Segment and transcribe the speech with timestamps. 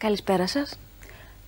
[0.00, 0.78] Καλησπέρα σας.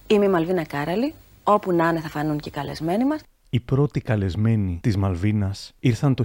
[0.06, 1.14] Είμαι η Μαλβίνα Κάραλη.
[1.42, 3.20] Όπου να είναι θα φανούν και οι καλεσμένοι μας.
[3.50, 6.24] Οι πρώτοι καλεσμένοι της Μαλβίνας ήρθαν το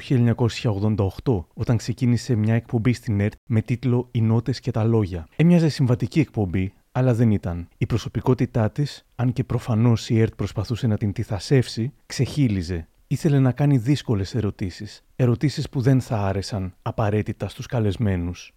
[1.24, 5.28] 1988 όταν ξεκίνησε μια εκπομπή στην ΕΡΤ με τίτλο «Οι νότες και τα λόγια».
[5.36, 7.68] Έμοιαζε συμβατική εκπομπή, αλλά δεν ήταν.
[7.78, 12.88] Η προσωπικότητά της, αν και προφανώς η ΕΡΤ προσπαθούσε να την τυθασεύσει, ξεχύλιζε.
[13.08, 15.04] Ήθελε να κάνει δύσκολες ερωτήσεις.
[15.16, 18.54] Ερωτήσεις που δεν θα άρεσαν απαραίτητα στους καλεσμένους.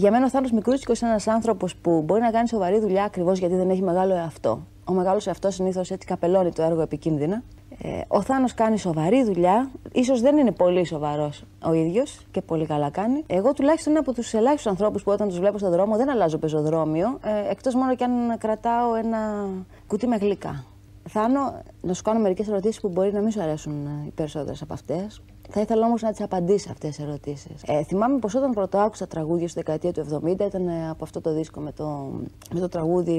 [0.00, 3.38] Για μένα ο Θάνος Μικρούτσικος είναι ένας άνθρωπος που μπορεί να κάνει σοβαρή δουλειά ακριβώς
[3.38, 4.66] γιατί δεν έχει μεγάλο εαυτό.
[4.84, 7.42] Ο μεγάλος εαυτός συνήθως έτσι καπελώνει το έργο επικίνδυνα.
[7.82, 9.70] Ε, ο Θάνος κάνει σοβαρή δουλειά.
[10.04, 13.24] σω δεν είναι πολύ σοβαρός ο ίδιος και πολύ καλά κάνει.
[13.26, 16.38] Εγώ τουλάχιστον είναι από τους ελάχιστους ανθρώπους που όταν τους βλέπω στον δρόμο δεν αλλάζω
[16.38, 17.18] πεζοδρόμιο.
[17.24, 19.48] Ε, Εκτός μόνο κι αν κρατάω ένα
[19.86, 20.64] κουτί με γλυκά.
[21.08, 24.62] Θάνο, να σου κάνω μερικές ερωτήσεις που μπορεί να μην σου αρέσουν ε, οι περισσότερες
[24.62, 25.22] από αυτές.
[25.50, 27.62] Θα ήθελα όμως να τις απαντήσει αυτές τι ερωτήσεις.
[27.66, 31.20] Ε, θυμάμαι πως όταν πρώτο άκουσα τραγούδια στη δεκαετία του 70 ήταν ε, από αυτό
[31.20, 32.10] το δίσκο με το,
[32.52, 33.10] με το τραγούδι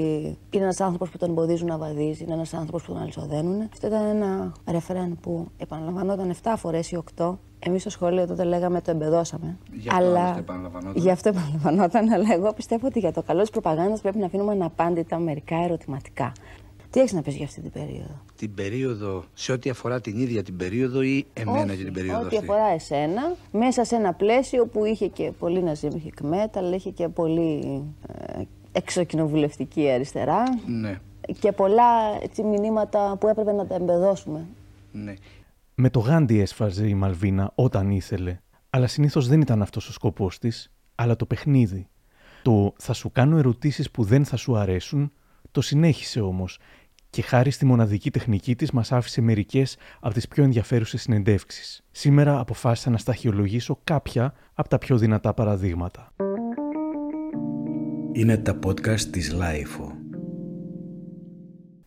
[0.50, 3.68] Είναι ένας άνθρωπος που τον εμποδίζουν να βαδίζει, είναι ένας άνθρωπος που τον αλυσοδένουν.
[3.72, 8.80] Αυτό ήταν ένα ρεφρέν που επαναλαμβανόταν 7 φορές ή 8 Εμείς στο σχολείο τότε λέγαμε
[8.80, 9.58] το εμπεδώσαμε.
[9.72, 10.24] Για αλλά...
[10.24, 11.02] αυτό επαναλαμβανόταν.
[11.02, 14.52] Γι' αυτό επαναλαμβανόταν, αλλά εγώ πιστεύω ότι για το καλό της προπαγάνδας πρέπει να αφήνουμε
[14.52, 16.32] αναπάντητα μερικά ερωτηματικά.
[16.92, 20.42] Τι έχεις να πεις για αυτή την περίοδο; Την περίοδο, σε ό,τι αφορά την ίδια
[20.42, 24.66] την περίοδο ή εμένα για την περίοδο ό,τι αυτή; αφορά εσένα, μέσα σε ένα πλαίσιο
[24.66, 25.90] που είχε και πολύ ναζίμ
[26.54, 30.42] αλλά είχε και πολύ ε, εξοκοινοβουλευτική αριστερά.
[30.66, 31.00] Ναι.
[31.38, 34.46] Και πολλά έτσι, μηνύματα που έπρεπε να τα εμπεδώσουμε.
[34.92, 35.14] Ναι.
[35.74, 40.38] Με το Γάντι έσφαζε η Μαλβίνα όταν ήθελε, αλλά συνήθως δεν ήταν αυτός ο σκοπός
[40.38, 41.86] της, αλλά το παιχνίδι.
[42.42, 45.12] Το θα σου κάνω ερωτήσεις που δεν θα σου αρέσουν,
[45.50, 46.58] το συνέχισε όμως
[47.12, 51.84] και χάρη στη μοναδική τεχνική της μας άφησε μερικές από τις πιο ενδιαφέρουσες συνεντεύξεις.
[51.90, 56.12] Σήμερα αποφάσισα να σταχυολογήσω κάποια από τα πιο δυνατά παραδείγματα.
[58.12, 59.92] Είναι τα podcast της LiFO.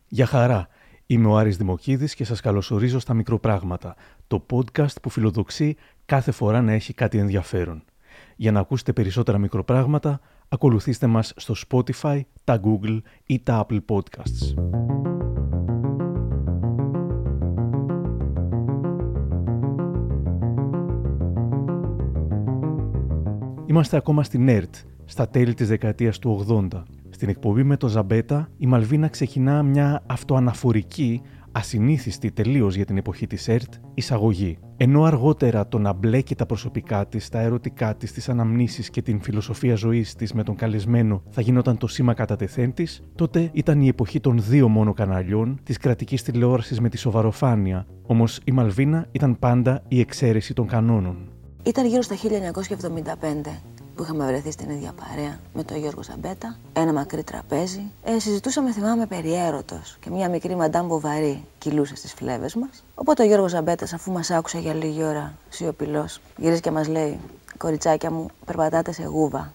[0.06, 0.68] Για χαρά.
[1.06, 3.96] Είμαι ο Άρης Δημοκίδης και σας καλωσορίζω στα Μικροπράγματα,
[4.26, 7.84] το podcast που φιλοδοξεί κάθε φορά να έχει κάτι ενδιαφέρον.
[8.36, 14.54] Για να ακούσετε περισσότερα μικροπράγματα, ακολουθήστε μας στο Spotify, τα Google ή τα Apple Podcasts.
[23.66, 24.74] Είμαστε ακόμα στην ΕΡΤ,
[25.04, 26.82] στα τέλη της δεκαετίας του 80.
[27.10, 31.22] Στην εκπομπή με το Ζαμπέτα, η Μαλβίνα ξεκινά μια αυτοαναφορική,
[31.56, 34.58] ασυνήθιστη τελείως για την εποχή της ΕΡΤ, εισαγωγή.
[34.76, 39.20] Ενώ αργότερα το να μπλέκει τα προσωπικά της, τα ερωτικά της, τις αναμνήσεις και την
[39.20, 43.80] φιλοσοφία ζωής της με τον καλεσμένο θα γινόταν το σήμα κατά τεθέν της, τότε ήταν
[43.80, 47.86] η εποχή των δύο μόνο καναλιών, της κρατικής τηλεόρασης με τη σοβαροφάνεια.
[48.06, 51.16] Όμως η Μαλβίνα ήταν πάντα η εξαίρεση των κανόνων.
[51.62, 56.92] Ήταν γύρω στα 1975 που είχαμε βρεθεί στην ίδια παρέα με τον Γιώργο Ζαμπέτα, ένα
[56.92, 57.90] μακρύ τραπέζι.
[58.04, 62.84] Ε, συζητούσαμε, θυμάμαι, περί έρωτος και μια μικρή μαντάμ Μποβαρή κυλούσε στις φλέβες μας.
[62.94, 67.18] Οπότε ο Γιώργος Ζαμπέτας, αφού μας άκουσε για λίγη ώρα σιωπηλός, γυρίζει και μας λέει:
[67.56, 69.52] Κοριτσάκια μου, περπατάτε σε γούβα.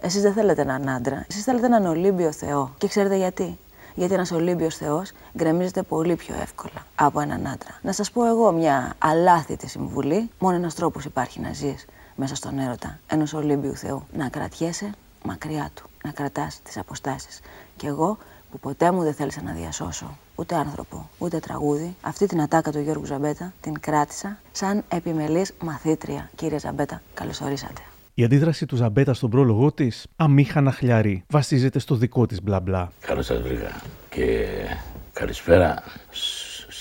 [0.00, 2.74] Εσείς δεν θέλετε έναν άντρα, εσείς θέλετε έναν Ολύμπιο Θεό.
[2.78, 3.58] Και ξέρετε γιατί;
[3.94, 7.78] Γιατί ένας Ολύμπιος Θεός γκρεμίζεται πολύ πιο εύκολα από έναν άντρα.
[7.82, 10.30] Να σας πω εγώ μια αλάθητη συμβουλή.
[10.38, 11.86] Μόνο ένας τρόπος υπάρχει να ζεις
[12.22, 14.02] μέσα στον έρωτα ενό Ολύμπιου Θεού.
[14.16, 14.90] Να κρατιέσαι
[15.24, 15.82] μακριά του.
[16.04, 17.40] Να κρατάς τις αποστάσεις.
[17.76, 18.18] Και εγώ
[18.50, 22.78] που ποτέ μου δεν θέλησα να διασώσω ούτε άνθρωπο, ούτε τραγούδι, αυτή την ατάκα του
[22.78, 26.30] Γιώργου Ζαμπέτα την κράτησα σαν επιμελής μαθήτρια.
[26.34, 27.80] Κύριε Ζαμπέτα, καλώς ορίσατε.
[28.14, 32.92] Η αντίδραση του Ζαμπέτα στον πρόλογό της, αμήχανα χλιαρή, βασίζεται στο δικό της μπλα μπλα.
[33.00, 33.82] Καλώς σας βρήκα.
[34.08, 34.46] Και
[35.12, 35.82] καλησπέρα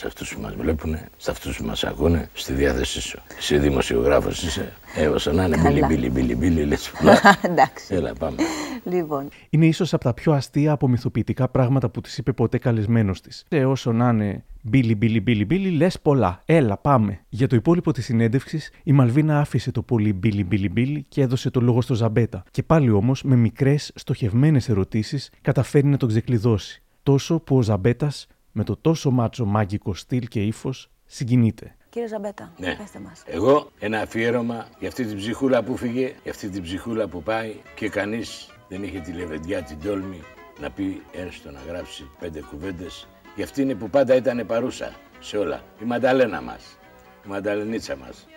[0.01, 3.19] σε αυτούς που μας βλέπουν, σε αυτούς που μας ακούνε, στη διάθεσή σου.
[3.37, 4.73] Εσύ δημοσιογράφος είσαι.
[4.95, 6.91] Έβασα να είναι μπιλι μπιλι μπιλι μπιλι, λες
[7.41, 7.93] Εντάξει.
[7.95, 8.35] Έλα, πάμε.
[8.83, 9.27] Λοιπόν.
[9.49, 13.45] Είναι ίσως από τα πιο αστεία απομυθοποιητικά πράγματα που της είπε ποτέ καλεσμένος της.
[13.49, 16.41] Ε, όσο να είναι μπιλι μπιλι μπιλι μπιλι, λες πολλά.
[16.45, 17.19] Έλα, πάμε.
[17.29, 21.49] Για το υπόλοιπο της συνέντευξης, η Μαλβίνα άφησε το πολύ μπιλι μπιλι μπιλι και έδωσε
[21.49, 22.43] το λόγο στο Ζαμπέτα.
[22.51, 26.81] Και πάλι όμως, με μικρές στοχευμένες ερωτήσεις, καταφέρει να τον ξεκλειδώσει.
[27.03, 31.75] Τόσο που ο Ζαμπέτας με το τόσο μάτσο μάγκικο στυλ και ύφος συγκινείται.
[31.89, 32.75] Κύριε Ζαμπέτα, ναι.
[32.75, 33.23] πέστε μας.
[33.25, 37.55] Εγώ ένα αφιέρωμα για αυτή την ψυχούλα που φύγε, για αυτή την ψυχούλα που πάει
[37.75, 40.21] και κανείς δεν είχε τη λεβεντιά, την τόλμη
[40.59, 43.07] να πει έστω να γράψει πέντε κουβέντες.
[43.35, 45.61] Για αυτήν που πάντα ήταν παρούσα σε όλα.
[45.81, 46.77] Η Μανταλένα μας,
[47.25, 48.27] η Μανταλενίτσα μας.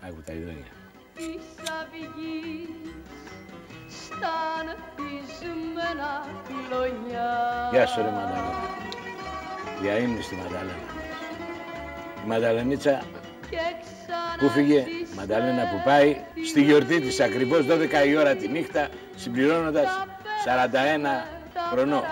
[0.00, 0.64] Άκου τα ειδόνια.
[7.70, 8.89] Γεια σου ρε Μανταλένα
[9.82, 10.88] για ύμνη στη Μανταλένα.
[12.24, 13.02] Η Μανταλενίτσα
[14.38, 14.84] που φύγε
[15.16, 16.16] Μανταλένα που πάει
[16.46, 20.06] στη γιορτή της ακριβώς 12 η ώρα τη νύχτα συμπληρώνοντας
[20.44, 21.40] 41
[21.72, 22.02] χρονών.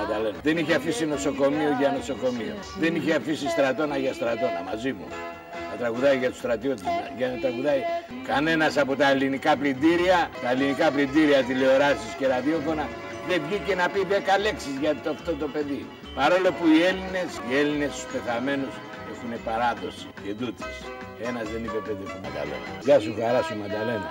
[0.00, 0.36] Μανταλένα.
[0.42, 2.54] Δεν είχε αφήσει νοσοκομείο για νοσοκομείο.
[2.78, 5.06] Δεν είχε αφήσει στρατόνα για στρατόνα μαζί μου.
[5.70, 6.82] Να τραγουδάει για τους στρατιώτες,
[7.16, 7.80] για να τραγουδάει
[8.26, 12.88] κανένας από τα ελληνικά πλυντήρια, τα ελληνικά πλυντήρια τηλεοράσεις και ραδιόφωνα
[13.28, 14.12] δεν βγήκε να πει 10
[14.44, 15.82] λέξεις για το, αυτό το παιδί.
[16.18, 18.74] Παρόλο που οι Έλληνες, οι Έλληνες στους πεθαμένους
[19.12, 20.76] έχουν παράδοση και τούτης.
[21.28, 22.68] Ένας δεν είπε πέντε του Μανταλένα.
[22.86, 24.10] Γεια σου χαρά σου Μανταλένα.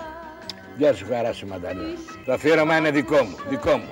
[0.77, 1.99] Γεια σου χαρά σου Μανταλένα.
[2.25, 3.91] Το αφιέρωμα είναι δικό μου, δικό μου.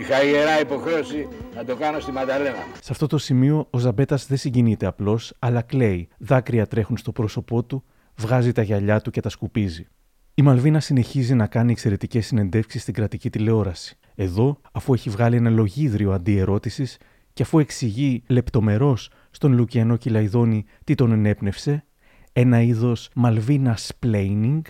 [0.00, 2.62] Είχα ιερά υποχρέωση να το κάνω στη Μανταλένα.
[2.82, 6.08] Σε αυτό το σημείο ο Ζαμπέτας δεν συγκινείται απλώς, αλλά κλαίει.
[6.18, 7.84] Δάκρυα τρέχουν στο πρόσωπό του,
[8.16, 9.86] βγάζει τα γυαλιά του και τα σκουπίζει.
[10.34, 13.98] Η Μαλβίνα συνεχίζει να κάνει εξαιρετικές συνεντεύξεις στην κρατική τηλεόραση.
[14.20, 16.96] Εδώ, αφού έχει βγάλει ένα λογίδριο αντιερώτησης
[17.32, 21.84] και αφού εξηγεί λεπτομερώς στον Λουκιανό Κυλαϊδόνη τι τον ενέπνευσε,
[22.32, 24.60] ένα είδος Μαλβίνα splaining,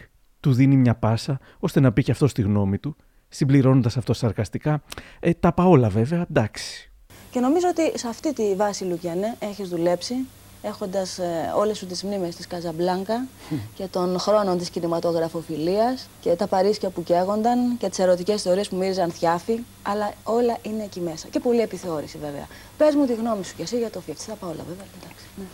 [0.41, 2.97] του δίνει μια πάσα ώστε να πει και αυτό τη γνώμη του,
[3.29, 4.83] συμπληρώνοντας αυτό σαρκαστικά.
[5.21, 6.93] Ε, τα όλα βέβαια, εντάξει.
[7.31, 10.15] Και νομίζω ότι σε αυτή τη βάση, Λουκιανέ, έχεις δουλέψει
[10.63, 13.27] έχοντας ε, όλες σου τις μνήμες της Καζαμπλάνκα
[13.77, 18.77] και των χρόνων της κινηματογραφοφιλίας και τα Παρίσια που καίγονταν και τις ερωτικές ιστορίε που
[18.77, 19.59] μύριζαν θιάφη.
[19.83, 21.29] Αλλά όλα είναι εκεί μέσα.
[21.29, 22.47] Και πολλή επιθεώρηση βέβαια.
[22.77, 24.21] Πες μου τη γνώμη σου και εσύ για το Φιεφτ.
[24.25, 24.87] Θα πάω όλα βέβαια.
[25.01, 25.45] Εντάξει, ναι.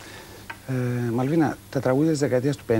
[0.69, 2.73] Ε, Μαλβίνα, τα τραγούδια της δεκαετίας του 50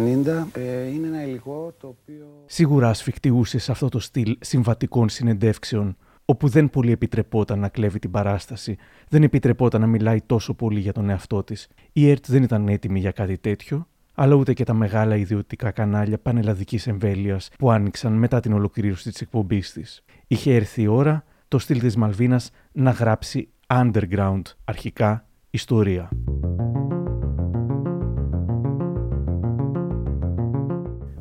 [0.53, 2.27] ε, είναι ένα υλικό το οποίο.
[2.47, 8.11] Σίγουρα ασφιχτιούσε σε αυτό το στυλ συμβατικών συνεντεύξεων, όπου δεν πολύ επιτρεπόταν να κλέβει την
[8.11, 8.77] παράσταση,
[9.09, 11.69] δεν επιτρεπόταν να μιλάει τόσο πολύ για τον εαυτό της.
[11.93, 16.19] Η ΕΡΤ δεν ήταν έτοιμη για κάτι τέτοιο, αλλά ούτε και τα μεγάλα ιδιωτικά κανάλια
[16.19, 20.05] πανελλαδικής εμβέλειας που άνοιξαν μετά την ολοκλήρωση της εκπομπής της.
[20.27, 26.09] Είχε έρθει η ώρα το στυλ της Μαλβίνας να γράψει underground, αρχικά, ιστορία.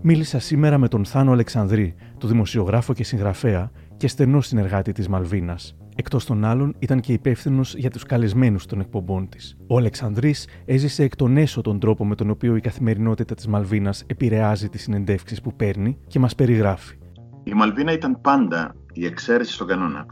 [0.05, 3.71] Μίλησα σήμερα με τον Θάνο Αλεξανδρή, το δημοσιογράφο και συγγραφέα
[4.03, 5.75] και στενός συνεργάτη της Μαλβίνας.
[5.95, 9.57] Εκτός των άλλων, ήταν και υπεύθυνος για τους καλεσμένους των εκπομπών της.
[9.67, 14.03] Ο Αλεξανδρής έζησε εκ των έσω τον τρόπο με τον οποίο η καθημερινότητα της Μαλβίνας
[14.07, 16.97] επηρεάζει τις συνεντεύξεις που παίρνει και μας περιγράφει.
[17.43, 20.05] Η Μαλβίνα ήταν πάντα η εξαίρεση στον κανόνα,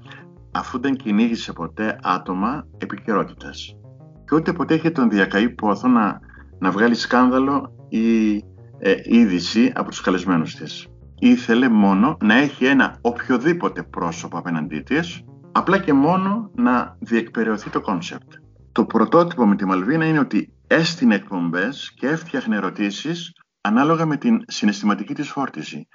[0.52, 3.78] αφού δεν κυνήγησε ποτέ άτομα επικαιρότητας.
[4.26, 6.20] Και ούτε ποτέ είχε τον διακαή πόθο να,
[6.60, 8.36] να βγάλει σκάνδαλο ή
[8.80, 10.91] ε, είδηση από τους καλεσμένους της.
[11.24, 17.82] Ήθελε μόνο να έχει ένα οποιοδήποτε πρόσωπο απέναντί της, απλά και μόνο να διεκπεραιωθεί το
[17.82, 18.34] concept.
[18.72, 24.44] Το πρωτότυπο με τη Μαλβίνα είναι ότι έστεινε εκπομπές και έφτιαχνε ερωτήσεις ανάλογα με την
[24.48, 25.88] συναισθηματική της φόρτιση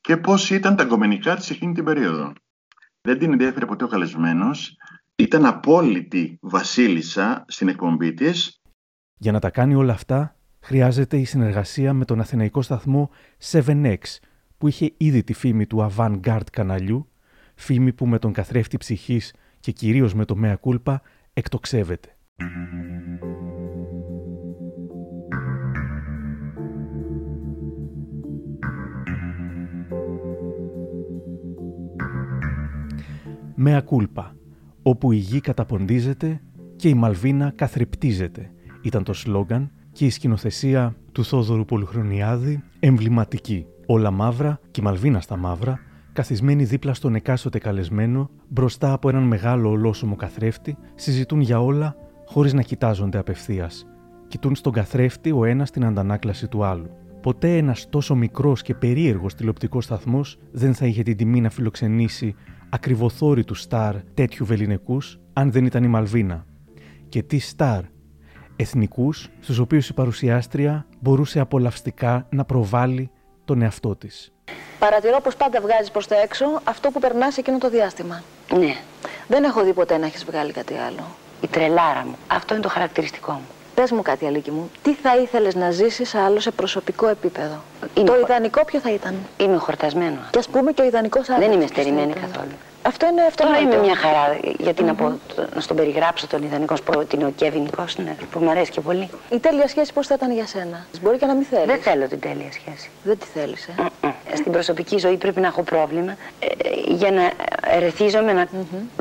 [0.00, 2.32] και πώς ήταν τα γκομενικά της εκείνη την περίοδο.
[3.00, 4.76] Δεν την ενδιαφέρει ποτέ ο καλεσμένος,
[5.16, 8.60] ήταν απόλυτη βασίλισσα στην εκπομπή της.
[9.18, 13.10] Για να τα κάνει όλα αυτά, χρειάζεται η συνεργασία με τον αθηναϊκό σταθμό
[13.50, 13.98] 7X,
[14.64, 17.08] που είχε ήδη τη φήμη του avant-garde καναλιού,
[17.54, 21.02] φήμη που με τον καθρέφτη ψυχής και κυρίως με το μέα κούλπα
[21.32, 22.16] εκτοξεύεται.
[33.54, 34.36] Μέα κούλπα,
[34.82, 36.40] όπου η γη καταποντίζεται
[36.76, 38.50] και η Μαλβίνα καθρεπτίζεται,
[38.82, 43.66] ήταν το σλόγκαν και η σκηνοθεσία του Θόδωρου Πολυχρονιάδη εμβληματική.
[43.86, 45.80] Όλα μαύρα και η Μαλβίνα στα μαύρα,
[46.12, 52.52] καθισμένοι δίπλα στον εκάστοτε καλεσμένο, μπροστά από έναν μεγάλο ολόσωμο καθρέφτη, συζητούν για όλα χωρίς
[52.52, 53.86] να κοιτάζονται απευθείας.
[54.28, 56.90] Κοιτούν στον καθρέφτη ο ένας την αντανάκλαση του άλλου.
[57.22, 62.34] Ποτέ ένας τόσο μικρός και περίεργος τηλεοπτικός σταθμός δεν θα είχε την τιμή να φιλοξενήσει
[62.68, 66.46] ακριβοθόρητου στάρ τέτοιου βεληνικούς, αν δεν ήταν η Μαλβίνα.
[67.08, 67.82] Και τι στάρ
[68.56, 73.10] εθνικούς, στους οποίους η παρουσιάστρια μπορούσε απολαυστικά να προβάλλει
[73.44, 74.32] τον εαυτό της.
[74.78, 78.22] Παρατηρώ πως πάντα βγάζεις προς τα έξω αυτό που περνάς εκείνο το διάστημα.
[78.58, 78.76] Ναι.
[79.28, 81.06] Δεν έχω δει ποτέ να έχεις βγάλει κάτι άλλο.
[81.40, 82.16] Η τρελάρα μου.
[82.26, 83.46] Αυτό είναι το χαρακτηριστικό μου.
[83.74, 84.70] Πες μου κάτι, Αλίκη μου.
[84.82, 87.62] Τι θα ήθελες να ζήσεις άλλο σε προσωπικό επίπεδο;
[87.94, 90.18] το ιδανικό ποιο θα ήταν; Είμαι χορτασμένο.
[90.30, 91.48] Και ας πούμε και ο ιδανικός άντρας.
[91.48, 92.52] Δεν είμαι στερημένη καθόλου.
[92.86, 93.44] Αυτό είναι αυτό.
[93.44, 94.38] Τώρα είμαι μια χαρά.
[94.58, 94.86] Γιατί mm -hmm.
[94.86, 95.18] να, πω,
[95.54, 98.80] να στον περιγράψω τον ιδανικό σπορ, ότι είναι ο Κέβιν Κόστνερ, που μου αρέσει και
[98.80, 99.08] πολύ.
[99.30, 101.66] Η τέλεια σχέση πώς θα ήταν για σένα; Μπορεί και να μην θέλεις.
[101.66, 102.90] Δεν θέλω την τέλεια σχέση.
[103.02, 104.12] Δεν τη θέλεις, ε; Mm -mm.
[104.34, 106.46] Στην προσωπική ζωή πρέπει να έχω πρόβλημα ε,
[106.86, 107.30] για να
[107.70, 108.48] ερεθίζομαι, να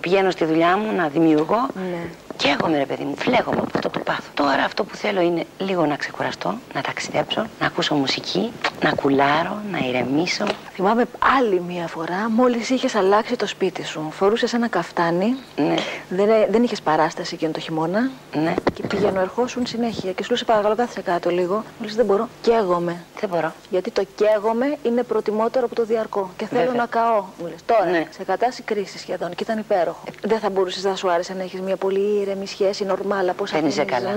[0.01, 1.67] πηγαίνω στη δουλειά μου, να δημιουργώ.
[1.75, 2.03] Ναι.
[2.37, 4.25] Και εγώ ρε παιδί μου, φλέγομαι από αυτό το πάθος.
[4.33, 8.51] Τώρα αυτό που θέλω είναι λίγο να ξεκουραστώ, να ταξιδέψω, να ακούσω μουσική,
[8.83, 10.45] να κουλάρω, να ηρεμήσω.
[10.73, 11.05] Θυμάμαι
[11.37, 14.07] άλλη μία φορά, μόλις είχες αλλάξει το σπίτι σου.
[14.11, 15.35] Φορούσες ένα καφτάνι.
[15.55, 15.75] Ναι.
[16.09, 18.09] Δεν, δεν είχες παράσταση εκείνο το χειμώνα.
[18.33, 18.53] Ναι.
[18.73, 20.11] Και πήγαινε ερχόσουν συνέχεια.
[20.11, 21.53] Και σου λέει: Παρακαλώ, κάθισε κάτω λίγο.
[21.55, 22.27] Μου λες, Δεν μπορώ.
[22.41, 22.95] Καίγομαι.
[23.19, 23.53] Δεν μπορώ.
[23.69, 26.29] Γιατί το καίγομαι είναι προτιμότερο από το διαρκώ.
[26.37, 26.75] Και θέλω Βέβαια.
[26.81, 27.23] να καώ.
[27.39, 28.05] Μου λες, Τώρα, Ναι.
[28.09, 30.03] σε κατάσταση κρίσης σχεδόν και ήταν υπέροχο.
[30.21, 33.65] Δεν θα μπορούσες να σου άρεσε να έχεις μια πολύ ήρεμη σχέση, νορμάλ, από Δεν
[33.65, 34.13] είσαι καλά.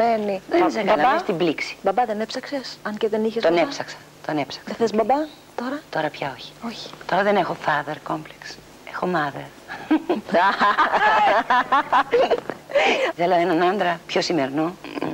[0.49, 1.77] Δεν είσαι καλά, μες στην πλήξη.
[1.83, 3.43] Μπαμπά δεν έψαξες, αν και δεν είχες.
[3.43, 3.97] Τον έψαξα.
[4.27, 4.61] Τον έψαξα.
[4.67, 5.15] Δεν θες μπαμπά
[5.55, 6.53] τώρα; Τώρα πια όχι.
[6.67, 6.91] Όχι.
[7.07, 8.55] Τώρα δεν έχω father complex.
[8.89, 9.45] Έχω mother.
[13.17, 15.07] Θέλω έναν άντρα πιο σημερινό, μ,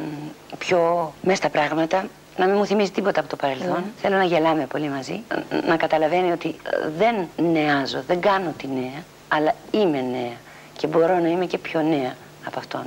[0.59, 2.05] πιο μέσα στα πράγματα,
[2.37, 3.85] να μην μου θυμίζει τίποτα από το παρελθόν.
[4.01, 5.23] Θέλω να γελάμε πολύ μαζί,
[5.67, 6.55] να καταλαβαίνει ότι ε,
[6.99, 10.37] δεν νεάζω, δεν κάνω τη νέα, αλλά είμαι νέα
[10.77, 12.17] και μπορώ να είμαι και πιο νέα
[12.47, 12.83] από αυτόν.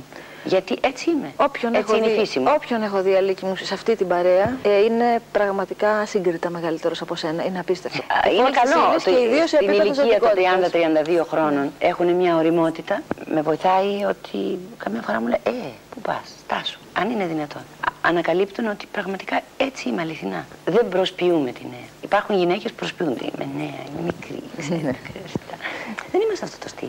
[0.46, 1.32] Γιατί έτσι είμαι.
[1.36, 2.46] Όποιον έτσι έχω είναι η δει, φύση μου.
[2.56, 7.14] Όποιον έχω δει αλήκη μου σε αυτή την παρέα ε, είναι πραγματικά σύγκριτα μεγαλύτερος από
[7.14, 7.44] σένα.
[7.44, 7.98] Είναι απίστευτο.
[8.02, 8.88] Α, Είναι Όλες τις καλό.
[8.90, 10.28] ύλες Το, και ιδίως σε στην επίπεδο ηλικία των
[10.64, 11.24] ζωτικότητας.
[11.24, 13.02] 30-32 χρόνων έχουν μια οριμότητα.
[13.34, 15.50] Με βοηθάει ότι καμιά φορά μου λέει Ε,
[15.90, 16.78] πού πας, στάσου.
[16.92, 17.60] Αν είναι δυνατόν.
[17.62, 20.46] Α- Ανακαλύπτουν ότι πραγματικά έτσι είμαι αληθινά.
[20.64, 21.88] Δεν προσποιούμε τη νέα.
[22.02, 23.24] Υπάρχουν γυναίκες που προσποιούνται.
[23.34, 25.56] Είμαι νέα, είμαι μικρή, ξέρω, ξέρεις, αυτά.
[26.12, 26.88] Δεν είμαι σε αυτό το στυλ.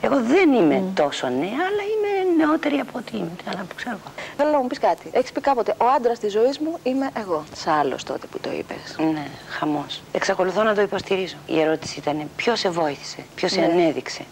[0.00, 3.30] Εγώ δεν είμαι τόσο νέα, αλλά είμαι νεότερη από ό,τι είμαι.
[3.36, 4.12] Τι άλλο που ξέρω εγώ.
[4.36, 5.08] Θέλω να μου πεις κάτι.
[5.12, 7.44] Έχεις πει κάποτε: Ο άντρας της ζωής μου είμαι εγώ.
[7.56, 8.96] Σ' άλλος τότε που το είπες.
[9.12, 10.02] Ναι, χαμός.
[10.12, 11.36] Εξακολουθώ να το υποστηρίζω.
[11.46, 13.66] Η ερώτηση ήταν ποιος σε βοήθησε, ποιος σε Ναι.
[13.66, 14.24] ανέδειξε,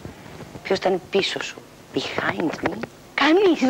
[0.63, 1.57] ποιος ήταν πίσω σου.
[1.95, 2.73] Behind me;
[3.15, 3.63] Κανείς.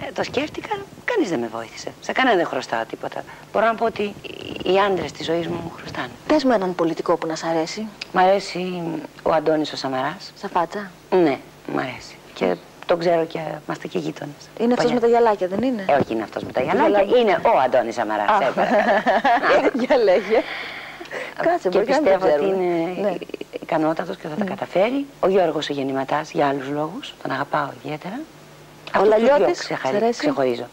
[0.00, 0.68] ε, το σκέφτηκα,
[1.04, 1.92] κανείς δεν με βοήθησε.
[2.00, 3.24] Σε κανένα δεν χρωστάω τίποτα.
[3.52, 6.10] Μπορώ να πω ότι οι- οι άντρες της ζωής μου μου χρωστάνε.
[6.26, 7.86] Πες μου έναν πολιτικό που να σ' αρέσει.
[8.12, 8.82] Μ' αρέσει
[9.22, 10.32] ο Αντώνης ο Σαμαράς.
[10.34, 10.90] Σα φάτσα.
[11.10, 11.38] Ναι,
[11.74, 12.16] μ' αρέσει.
[12.34, 12.56] Και
[12.90, 14.34] τον ξέρω και είμαστε και γείτονες.
[14.60, 16.88] Είναι αυτός με τα γυαλάκια, δεν είναι; Ε, όχι, είναι αυτός με τα γυαλάκια.
[16.88, 17.18] γυαλάκια.
[17.20, 18.28] Είναι ο Αντώνης Σαμαράς.
[19.86, 20.38] Για λέγε.
[21.42, 22.64] Κάτσε, και μπορεί να μην πιστεύω ότι ξέρουμε.
[22.64, 23.14] είναι Ναι.
[23.62, 25.06] ικανότατος και θα τα καταφέρει.
[25.20, 28.18] Ο Γιώργος ο γεννηματάς για άλλους λόγους, τον αγαπάω ιδιαίτερα.
[28.94, 30.66] Αυτούς τους Λαλιώτης, δύο σ' ξεχαρι- αρέσει; ξεχωρίζω.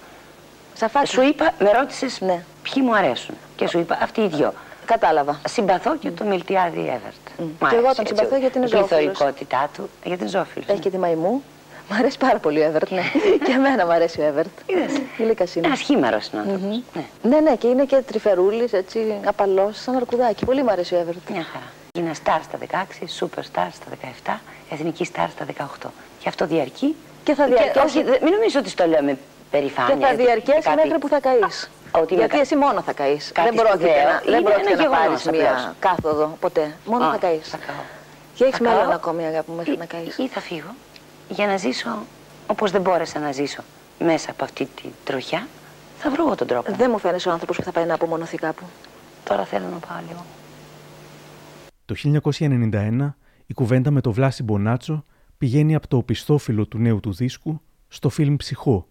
[0.73, 1.11] Σα φάτσα.
[1.13, 2.43] Σου είπα, με ρώτησες Ναι.
[2.61, 4.53] ποιοι μου αρέσουν και σου είπα αυτοί οι δυο.
[4.85, 5.39] Κατάλαβα.
[5.47, 7.23] Συμπαθώ και τον Μιλτιάδη Εύερτ.
[7.37, 8.89] Μ' Και εγώ άρεσε, τον έτσι, συμπαθώ γιατί είναι Η ζώφιλος.
[8.99, 10.67] πληθωρικότητά του, γιατί είναι ζώφιλος.
[10.67, 11.43] Έχει και τη μαϊμού.
[11.89, 12.91] Μ' αρέσει πάρα πολύ ο Εύερτ.
[12.91, 13.01] Ναι.
[13.45, 14.49] και εμένα μου αρέσει ο Εύερτ.
[14.65, 14.91] Είδες.
[15.17, 15.67] Γλύκα είναι.
[15.67, 16.67] Ένα χήμαρο είναι άνθρωπος.
[16.93, 20.45] Ναι, Ναι, ναι, και είναι και τρυφερούλης, έτσι, απαλός, σαν αρκουδάκι.
[20.45, 21.29] Πολύ μου αρέσει ο Εύερτ.
[21.29, 21.65] μια χαρά.
[21.97, 23.85] Είναι star στα 16, super star στα
[24.25, 24.39] 17,
[24.71, 25.89] εθνική star στα 18.
[26.19, 26.95] Και αυτό διαρκεί.
[27.23, 27.85] Και θα διαρκέσει.
[27.85, 29.17] όχι, δεν- μην νομίζω ότι στο λέω με
[29.51, 29.95] περηφάνεια.
[29.95, 31.69] Και θα ότι- διαρκέσει κάτι- μέχρι που θα καείς.
[31.91, 33.31] ότι είναι Γιατί κα- εσύ μόνο θα καείς.
[33.33, 34.03] κάτι Δεν πρόκειται σπουδαίο.
[34.11, 35.73] να, δεν Είναι πρόκειται ένα να γεγονός πάρεις μια απλώς.
[35.79, 36.75] κάθοδο ποτέ.
[36.85, 37.47] Μόνο Α, θα καείς.
[37.49, 37.75] θα καώ.
[38.35, 38.73] Και έχεις Θα καώ.
[38.73, 40.17] μέλλον ακόμη, αγάπη μου, μέχρι Ή- να καείς.
[40.17, 40.71] Ή θα φύγω
[41.29, 42.05] για να ζήσω
[42.47, 43.63] όπως δεν μπόρεσα να ζήσω
[43.99, 45.47] μέσα από αυτή τη τροχιά.
[45.97, 46.75] Θα βρω εγώ τον τρόπο.
[46.75, 48.63] Δεν μου φαίνεσαι ο άνθρωπος που θα πάει να απομονωθεί κάπου.
[49.23, 50.25] Τώρα θέλω να πάω λίγο.
[51.85, 51.95] Το
[53.09, 53.13] 1991
[53.45, 55.03] η κουβέντα με το Βλάση Μπονάτσο
[55.37, 58.87] πηγαίνει από το οπισθόφυλλο του νέου του δίσκου στο φιλμ «Ψυχό»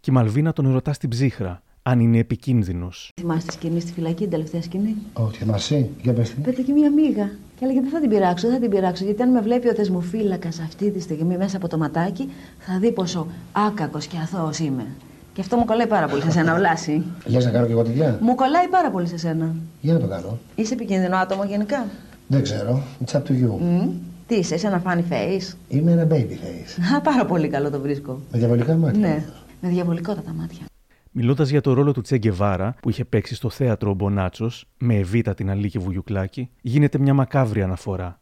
[0.00, 3.10] και η Μαλβίνα τον ρωτά στην ψύχρα αν είναι επικίνδυνος.
[3.20, 6.40] Θυμάστε τη σκηνή στη φυλακή, την τελευταία σκηνή; Όχι, θυμάσαι, για πες τι.
[6.40, 7.30] Πέτυχε μία μίγα.
[7.58, 9.04] Και έλεγε δεν θα την πειράξω, δεν θα την πειράξω.
[9.04, 12.28] Γιατί αν με βλέπει ο θεσμοφύλακας αυτή τη στιγμή μέσα από το ματάκι,
[12.58, 14.86] θα δει πόσο άκακος και αθώος είμαι.
[15.32, 17.04] Και αυτό μου κολλάει πάρα πολύ σε σένα, Βλάση.
[17.24, 18.18] Λες να κάνω και εγώ τέτοια.
[18.20, 19.54] Μου κολλάει πάρα πολύ σε σένα.
[19.80, 20.38] Για να το κάνω.
[20.54, 21.86] Είσαι επικίνδυνο άτομο γενικά;
[22.26, 22.82] Δεν ξέρω.
[23.04, 23.58] It's up to you.
[23.60, 23.88] Μμ.
[24.26, 26.96] Τι είσαι, είσαι ένα funny face; Είμαι ένα baby face.
[26.96, 28.20] Α, πάρα πολύ καλό το βρίσκω.
[28.32, 29.00] Με διαβολικά μάτια.
[29.00, 29.24] Ναι,
[29.60, 30.66] με διαβολικότατα μάτια.
[31.12, 35.34] Μιλώντας για το ρόλο του Τσέγκεβάρα που είχε παίξει στο θέατρο ο Μπονάτσο με Εβίτα
[35.34, 38.20] την Αλίκη Βουγιουκλάκη, γίνεται μια μακάβρια αναφορά.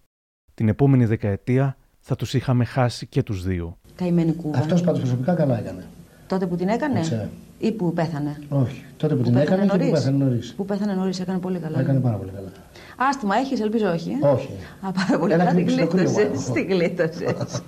[0.54, 3.78] Την επόμενη δεκαετία θα τους είχαμε χάσει και τους δύο.
[3.94, 4.58] Καημένη κούβα.
[4.58, 5.84] Αυτός πάντως προσωπικά καλά έκανε.
[6.26, 7.28] Τότε που την έκανε Ξέρω.
[7.58, 8.84] ή που πέθανε; Όχι.
[8.96, 9.90] Τότε που, Που την έκανε και που νωρίς.
[9.90, 10.54] πέθανε νωρίς.
[10.56, 11.80] Που πέθανε νωρίς, έκανε πολύ καλά.
[11.80, 12.48] Έκανε πάρα πολύ καλά.
[12.96, 14.10] Άστιμα έχεις, ελπίζω όχι.
[14.22, 14.48] Ε; Όχι.
[14.80, 15.56] Α, πάρα πολύ Ένα καλά.
[15.56, 17.62] Την κλικ στο κρύο, γλίτωσες.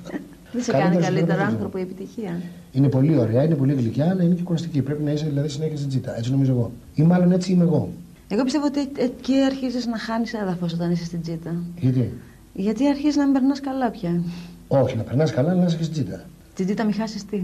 [0.53, 0.63] Μάλλον.
[0.63, 0.63] Την γλίτωσε.
[0.63, 1.53] Δεν σε Καλύτερος κάνει στην καλύτερο Ευρώπη.
[1.53, 2.41] άνθρωπο η επιτυχία.
[2.73, 4.83] Είναι πολύ ωραία, είναι πολύ γλυκιά, αλλά είναι και κουραστική.
[4.83, 6.17] Πρέπει να είσαι δηλαδή συνέχεια στην τζίτα.
[6.17, 6.71] Έτσι νομίζω εγώ.
[6.95, 7.89] Ή μάλλον έτσι είμαι εγώ.
[8.29, 11.55] Εγώ πιστεύω ότι εκεί αρχίζεις να χάνεις έδαφος όταν είσαι στην τζίτα.
[11.81, 12.13] Γιατί;
[12.55, 14.23] Γιατί αρχίζεις να μην περνάς καλά πια.
[14.69, 16.25] Όχι, να περνάς καλά, αλλά να είσαι και στην τζίτα.
[16.55, 17.43] Την τζίτα μην χάσεις τι;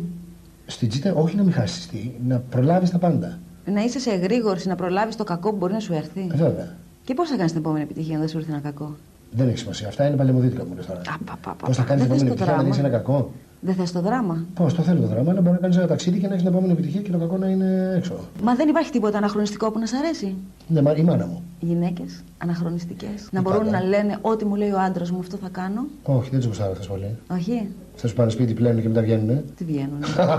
[0.66, 3.38] Στην τζίτα, όχι να μην χάσεις τι, να προλάβεις τα πάντα.
[3.66, 6.20] Να είσαι σε εγρήγορση να προλάβεις το κακό που μπορεί να σου έρθει.
[6.32, 6.76] Ε, βέβαια.
[7.04, 8.96] Και πώς θα κάνεις την επόμενη επιτυχία αν δεν σου έρθει ένα κακό;
[9.36, 9.88] Δεν έχει σημασία.
[9.88, 11.00] Αυτά είναι παλαιομοδίτικα που μου λε τώρα.
[11.00, 11.88] Α, πα, πα, πα, Πώς θα πα.
[11.88, 12.68] κάνεις την Δεν θες επόμενη το επιτυχία, αν δράμα.
[12.68, 14.44] έχει ένα κακό; Δεν θες το δράμα.
[14.54, 16.52] Πώς, το θέλω το δράμα, αλλά μπορεί να κάνεις ένα ταξίδι και να έχεις την
[16.52, 18.14] επόμενη επιτυχία και το κακό να είναι έξω.
[18.42, 20.34] Μα δεν υπάρχει τίποτα αναχρονιστικό που να σ' αρέσει.
[20.68, 21.42] Ναι, μα- η μάνα μου.
[21.60, 23.70] Οι γυναίκες, αναχρονιστικές, να Ε, μπορούν πάντα.
[23.70, 25.86] να λένε ό,τι μου λέει ο άντρας μου, αυτό θα κάνω.
[26.02, 27.16] Όχι, δεν τους γουστάρω αυτέ πολύ.
[27.30, 27.68] Όχι.
[27.96, 29.42] Θα σου πάνε σπίτι πλέον και μετά βγαίνουν.
[29.56, 29.98] Τι βγαίνουν.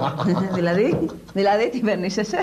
[0.58, 0.98] δηλαδή,
[1.34, 2.36] δηλαδή τι παίρνεις εσύ;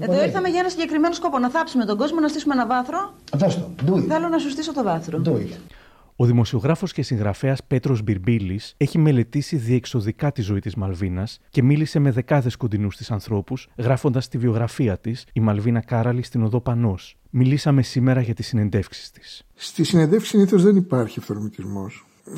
[0.00, 1.38] Εδώ ήρθαμε για ένα συγκεκριμένο σκοπό.
[1.38, 3.14] Να θάψουμε τον κόσμο, να στήσουμε ένα βάθρο.
[3.32, 3.70] Δώσ' το.
[3.86, 4.04] Do it.
[4.06, 5.22] Θέλω να σου στήσω το βάθρο.
[5.24, 5.56] Do it.
[6.16, 11.98] Ο δημοσιογράφος και συγγραφέας Πέτρος Μπυρμπίλη έχει μελετήσει διεξοδικά τη ζωή της Μαλβίνας και μίλησε
[11.98, 17.16] με δεκάδες κοντινούς της ανθρώπους, γράφοντας τη βιογραφία της Η Μαλβίνα Κάραλη στην Οδό Πανός.
[17.30, 19.42] Μιλήσαμε σήμερα για τις συνεντεύξεις της.
[19.54, 21.90] Στη συνεντεύξη συνήθως δεν υπάρχει ευθορμητισμό.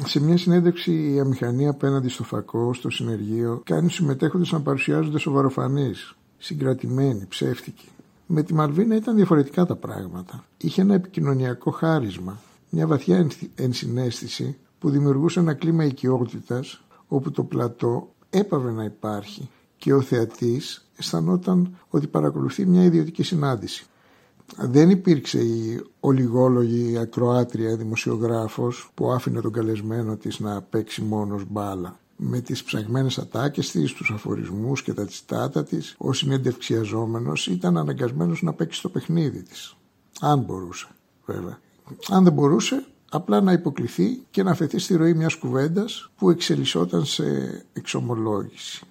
[0.04, 5.19] Σε μια συνέντευξη η αμηχανία απέναντι στο φακό, στο συνεργείο, κάνει του συμμετέχοντες να παρουσιάζονται
[5.19, 7.88] σοβαροφανείς, συγκρατημένοι, ψεύτικοι.
[8.26, 10.44] Με τη Μαλβίνα ήταν διαφορετικά τα πράγματα.
[10.56, 17.44] Είχε ένα επικοινωνιακό χάρισμα, μια βαθιά ενθυ- ενσυναίσθηση που δημιουργούσε ένα κλίμα οικειότητας όπου το
[17.44, 23.87] πλατό έπαβε να υπάρχει και ο θεατής αισθανόταν ότι παρακολουθεί μια ιδιωτική συνάντηση.
[24.56, 31.99] Δεν υπήρξε η ολιγόλογη ακροάτρια δημοσιογράφος που άφηνε τον καλεσμένο της να παίξει μόνος μπάλα.
[32.16, 38.42] Με τις ψαγμένες ατάκες της, τους αφορισμούς και τα τσιτάτα της, ο συνεντευξιαζόμενος ήταν αναγκασμένος
[38.42, 39.76] να παίξει το παιχνίδι της.
[40.21, 40.87] Αν μπορούσε,
[41.26, 41.59] βέβαια.
[42.09, 47.04] Αν δεν μπορούσε, απλά να υποκληθεί και να αφαιθεί στη ροή μιας κουβέντας που εξελισσόταν
[47.04, 47.25] σε
[47.73, 48.87] εξομολόγηση.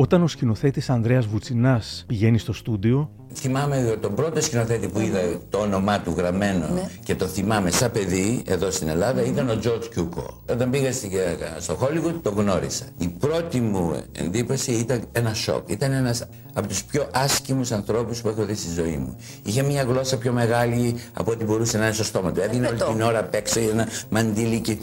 [0.00, 5.58] Όταν ο σκηνοθέτης Ανδρέας Βουτσινάς πηγαίνει στο στούντιο, Θυμάμαι τον πρώτο σκηνοθέτη που είδα το
[5.58, 6.66] όνομά του γραμμένο
[7.04, 10.42] και το θυμάμαι σαν παιδί εδώ στην Ελλάδα ήταν ο George Κιούκο.
[10.50, 11.10] Όταν πήγα στη-
[11.58, 12.84] στο Hollywood τον γνώρισα.
[12.98, 15.68] Η πρώτη μου εντύπωση ήταν ένα σοκ.
[15.70, 19.16] Ήταν ένας από τους πιο άσχημους ανθρώπους που έχω δει στη ζωή μου.
[19.42, 22.40] Είχε μια γλώσσα πιο μεγάλη από ό,τι μπορούσε να είναι στο στόμα του.
[22.40, 24.76] Έδινε όλη την ώρα απ' έξω ένα μαντίλι και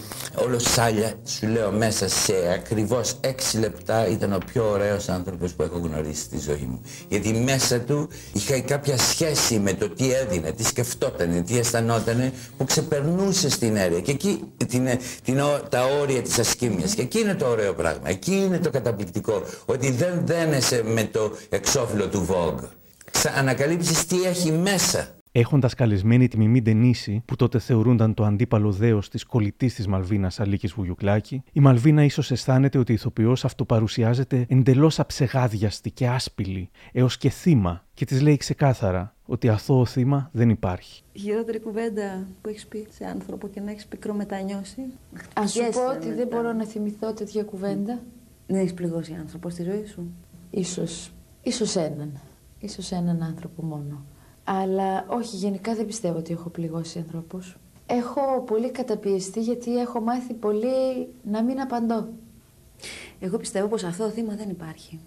[0.45, 1.13] όλο σάλια.
[1.25, 6.21] Σου λέω μέσα σε ακριβώς έξι λεπτά ήταν ο πιο ωραίος άνθρωπος που έχω γνωρίσει
[6.21, 6.81] στη ζωή μου.
[7.09, 12.65] Γιατί μέσα του είχε κάποια σχέση με το τι έδινε, τι σκεφτόταν, τι αισθανόταν που
[12.65, 13.99] ξεπερνούσε στην αίρια.
[13.99, 14.87] Και εκεί την,
[15.23, 16.93] την, τα όρια της ασκήμιας.
[16.93, 18.09] Και εκεί είναι το ωραίο πράγμα.
[18.09, 19.43] Εκεί είναι το καταπληκτικό.
[19.65, 22.67] Ότι δεν δένεσαι με το εξώφυλλο του Vogue.
[23.11, 25.14] Ξα- Ανακαλύψεις τι έχει μέσα.
[25.39, 30.39] Έχοντας καλεσμένη τη Μιμή Ντενίση, που τότε θεωρούνταν το αντίπαλο δέος της κολλητής της Μαλβίνας
[30.39, 37.17] Αλίκης Βουγιουκλάκη, η Μαλβίνα ίσως αισθάνεται ότι η ηθοποιός αυτοπαρουσιάζεται εντελώς αψεγάδιαστη και άσπηλη, έως
[37.17, 41.03] και θύμα, και της λέει ξεκάθαρα ότι αθώο θύμα δεν υπάρχει.
[41.11, 44.81] Η χειρότερη κουβέντα που έχεις πει σε άνθρωπο και να έχεις πικρό μετανιώσει.
[45.33, 46.35] Α σου Χτυπιέσαι πω ότι δεν μετά.
[46.35, 47.99] μπορώ να θυμηθώ τέτοια κουβέντα.
[48.47, 50.11] Δεν έχεις πληγώσει άνθρωπο στη ζωή σου;
[50.49, 51.11] Ίσως,
[51.43, 52.11] ίσως έναν.
[52.59, 54.05] Ίσως έναν άνθρωπο μόνο.
[54.47, 57.57] Αλλά όχι, γενικά δεν πιστεύω ότι έχω πληγώσει ανθρώπους.
[57.85, 62.07] Έχω πολύ καταπιεστεί γιατί έχω μάθει πολύ να μην απαντώ.
[63.19, 64.99] Εγώ πιστεύω πως αθώο θύμα δεν υπάρχει.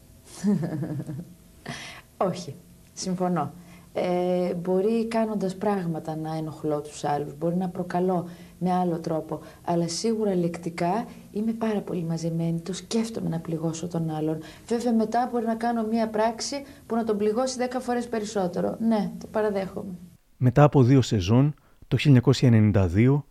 [2.29, 2.55] όχι,
[2.94, 3.53] συμφωνώ.
[4.02, 9.88] Ε, μπορεί κάνοντας πράγματα να ενοχλώ τους άλλους, μπορεί να προκαλώ με άλλο τρόπο, αλλά
[9.88, 14.38] σίγουρα λεκτικά είμαι πάρα πολύ μαζεμένη, το σκέφτομαι να πληγώσω τον άλλον.
[14.66, 18.76] Βέβαια μετά μπορεί να κάνω μία πράξη που να τον πληγώσει δέκα φορές περισσότερο.
[18.80, 19.92] Ναι, το παραδέχομαι.
[20.37, 21.54] Μετά από δύο σεζόν,
[21.88, 23.22] το 1992,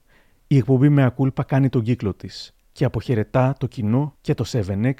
[0.47, 4.93] η εκπομπή με ακούλπα κάνει τον κύκλο της και αποχαιρετά το κοινό και το 7X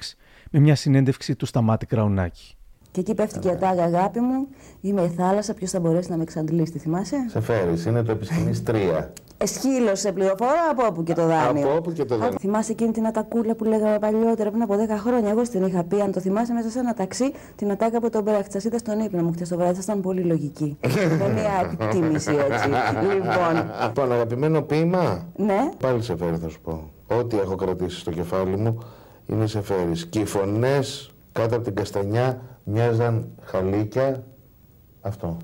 [0.50, 2.57] με μια συνέντευξη του Σταμάτη Κραουνάκη.
[2.90, 4.46] Και εκεί πέφτει και η ατάγα, αγάπη μου.
[4.80, 8.12] Είμαι η θάλασσα, ποιος θα μπορέσει να με εξαντλήσει, τη θυμάσαι; Σε φέρεις, είναι το
[8.12, 9.08] επισκηνή 3.
[9.40, 11.66] Εσχύλωσε πληροφορά από όπου και το δάνειο.
[11.68, 12.34] Από όπου και το δάνειο.
[12.34, 15.30] Α, θυμάσαι εκείνη την ατακούλα που λέγαμε παλιότερα πριν από 10 χρόνια.
[15.30, 18.22] Εγώ στην είχα πει, αν το θυμάσαι, μέσα σε ένα ταξί, την ατάκα από τον
[18.22, 18.52] Μπρέχτ.
[18.52, 20.76] Σας είδα στον ύπνο μου χτες το βράδυ, θα ήταν πολύ λογική.
[21.20, 22.68] Με μια επιτίμηση έτσι.
[23.14, 25.26] λοιπόν, Το αγαπημένο ποίημα.
[25.36, 26.90] ναι, Πάλι σε φέρει, θα σου πω.
[27.06, 28.78] Ό,τι έχω κρατήσει στο κεφάλι μου
[29.26, 30.06] είναι σε φέρεις.
[30.06, 34.24] Και οι φωνές κάτω από την καστανιά μοιάζαν χαλίκια.
[35.00, 35.36] Αυτό.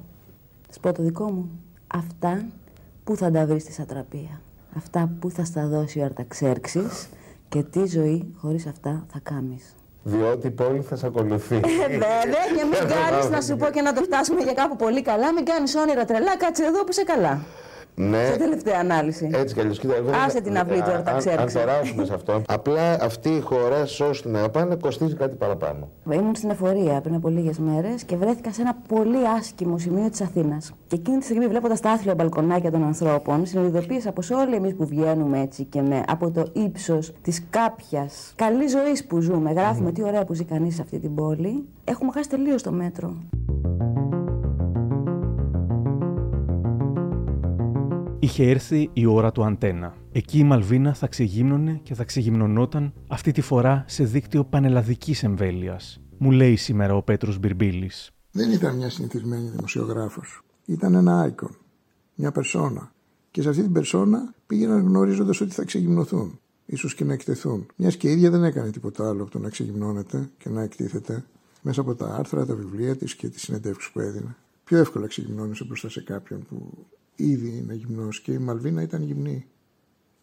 [0.73, 1.51] σου πω το δικό μου.
[1.87, 2.45] Αυτά
[3.05, 4.41] που θα τα βρεις στη σατραπία.
[4.77, 7.09] Αυτά που θα στα δώσει ο Αρταξέρξης
[7.49, 9.75] και τι ζωή χωρίς αυτά θα κάνεις.
[10.03, 11.55] Διότι η πόλη θα σε ακολουθεί.
[11.55, 15.03] Ε, Βέβαια, και μην κάνεις να σου πω και να το φτάσουμε για κάπου πολύ
[15.03, 15.33] καλά.
[15.33, 17.41] Μην κάνεις όνειρα τρελά, κάτσε εδώ που είσαι καλά.
[17.95, 18.25] Ναι.
[18.25, 19.31] Σε τελευταία ανάλυση.
[19.33, 21.39] Έτσι κι αλλιώς, κοίτα, εγώ δεν- Άσε την αυλή τώρα, τα αν- ξέρεις.
[21.39, 22.43] Αν περάσουμε σε αυτό.
[22.49, 25.89] Απλά αυτή η χώρα, ώστε να πάνε, κοστίζει κάτι παραπάνω.
[26.13, 30.21] Ήμουν στην εφορία πριν από λίγες μέρες και βρέθηκα σε ένα πολύ άσχημο σημείο της
[30.21, 30.73] Αθήνας.
[30.87, 34.87] Και εκείνη τη στιγμή, βλέποντας τα άθλια μπαλκονάκια των ανθρώπων, συνειδητοποίησα πως όλοι εμείς που
[34.87, 40.03] βγαίνουμε έτσι και με από το ύψος της κάποιας καλής ζωής που ζούμε, γράφουμε τι
[40.03, 43.15] ωραία που ζει κανείς σε αυτή την πόλη, έχουμε χάσει τελείως το μέτρο.
[48.25, 49.95] Είχε έρθει η ώρα του αντένα.
[50.13, 56.01] Εκεί η Μαλβίνα θα ξεγύμνωνε και θα ξεγυμνωνόταν αυτή τη φορά σε δίκτυο πανελλαδικής εμβέλειας.
[56.19, 58.11] Μου λέει σήμερα ο Πέτρος Μπυρμπίλης.
[58.31, 60.43] Δεν ήταν μια συνηθισμένη δημοσιογράφος.
[60.65, 61.51] Ήταν ένα icon,
[62.15, 62.93] μια περσόνα.
[63.31, 66.41] Και σε αυτή την περσόνα πήγαιναν γνωρίζοντας ότι θα ξεγυμνοθούν.
[66.67, 67.67] ίσως και να εκτεθούν.
[67.77, 71.25] Μιας και η ίδια δεν έκανε τίποτα άλλο από το να ξεγυμνώνεται και να εκτίθεται
[71.63, 74.37] μέσα από τα άρθρα, τα βιβλία της και τις συνεντεύξεις που έδινε.
[74.65, 79.47] Πιο εύκολα ξεγυμνώνεσαι μπροστά σε κάποιον που ήδη είναι γυμνός και η Μαλβίνα ήταν γυμνή.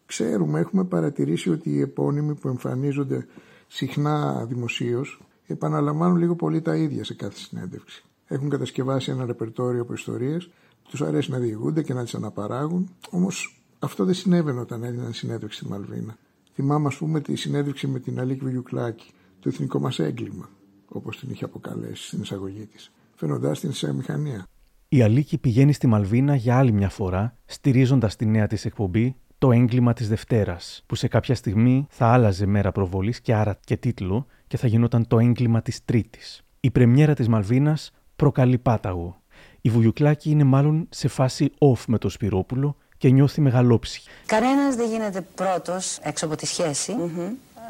[0.06, 3.26] Ξέρουμε, έχουμε παρατηρήσει ότι οι επώνυμοι που εμφανίζονται
[3.66, 8.04] συχνά δημοσίως επαναλαμβάνουν λίγο πολύ τα ίδια σε κάθε συνέντευξη.
[8.26, 10.50] Έχουν κατασκευάσει ένα ρεπερτόριο από ιστορίες,
[10.82, 15.58] τους αρέσει να διηγούνται και να τις αναπαράγουν, όμως αυτό δεν συνέβαινε όταν έδιναν συνέντευξη
[15.58, 16.16] στη Μαλβίνα.
[16.54, 20.48] Θυμάμαι, ας πούμε, τη συνέντευξη με την Αλίκη Βιουκλάκη, το εθνικό μας έγκλημα,
[20.88, 24.46] όπως την είχε αποκαλέσει στην εισαγωγή της, φαίνοντάς την σε μηχανία.
[24.94, 29.52] Η Αλίκη πηγαίνει στη Μαλβίνα για άλλη μια φορά, στηρίζοντας τη νέα της εκπομπή Το
[29.52, 34.26] έγκλημα της Δευτέρας, που σε κάποια στιγμή θα άλλαζε μέρα προβολής και άρα και τίτλο
[34.46, 36.42] και θα γινόταν Το έγκλημα της Τρίτης.
[36.60, 39.22] Η πρεμιέρα της Μαλβίνας προκαλεί πάταγο.
[39.60, 44.08] Η Βουγιουκλάκη είναι μάλλον σε φάση off με το Σπυρόπουλο και νιώθει μεγαλόψυχη.
[44.26, 46.92] Κανένας δεν γίνεται πρώτος έξω από τη σχεση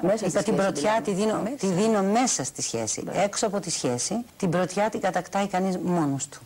[0.02, 1.10] Μέσα Είπα στη την σχέση, πρωτιά δηλαδή.
[1.10, 1.56] τη δίνω, Μέσα.
[1.56, 3.04] τη δίνω μέσα στη σχέση.
[3.12, 6.38] Έξω από τη σχέση, την πρωτιά την κατακτάει κανείς μόνος του.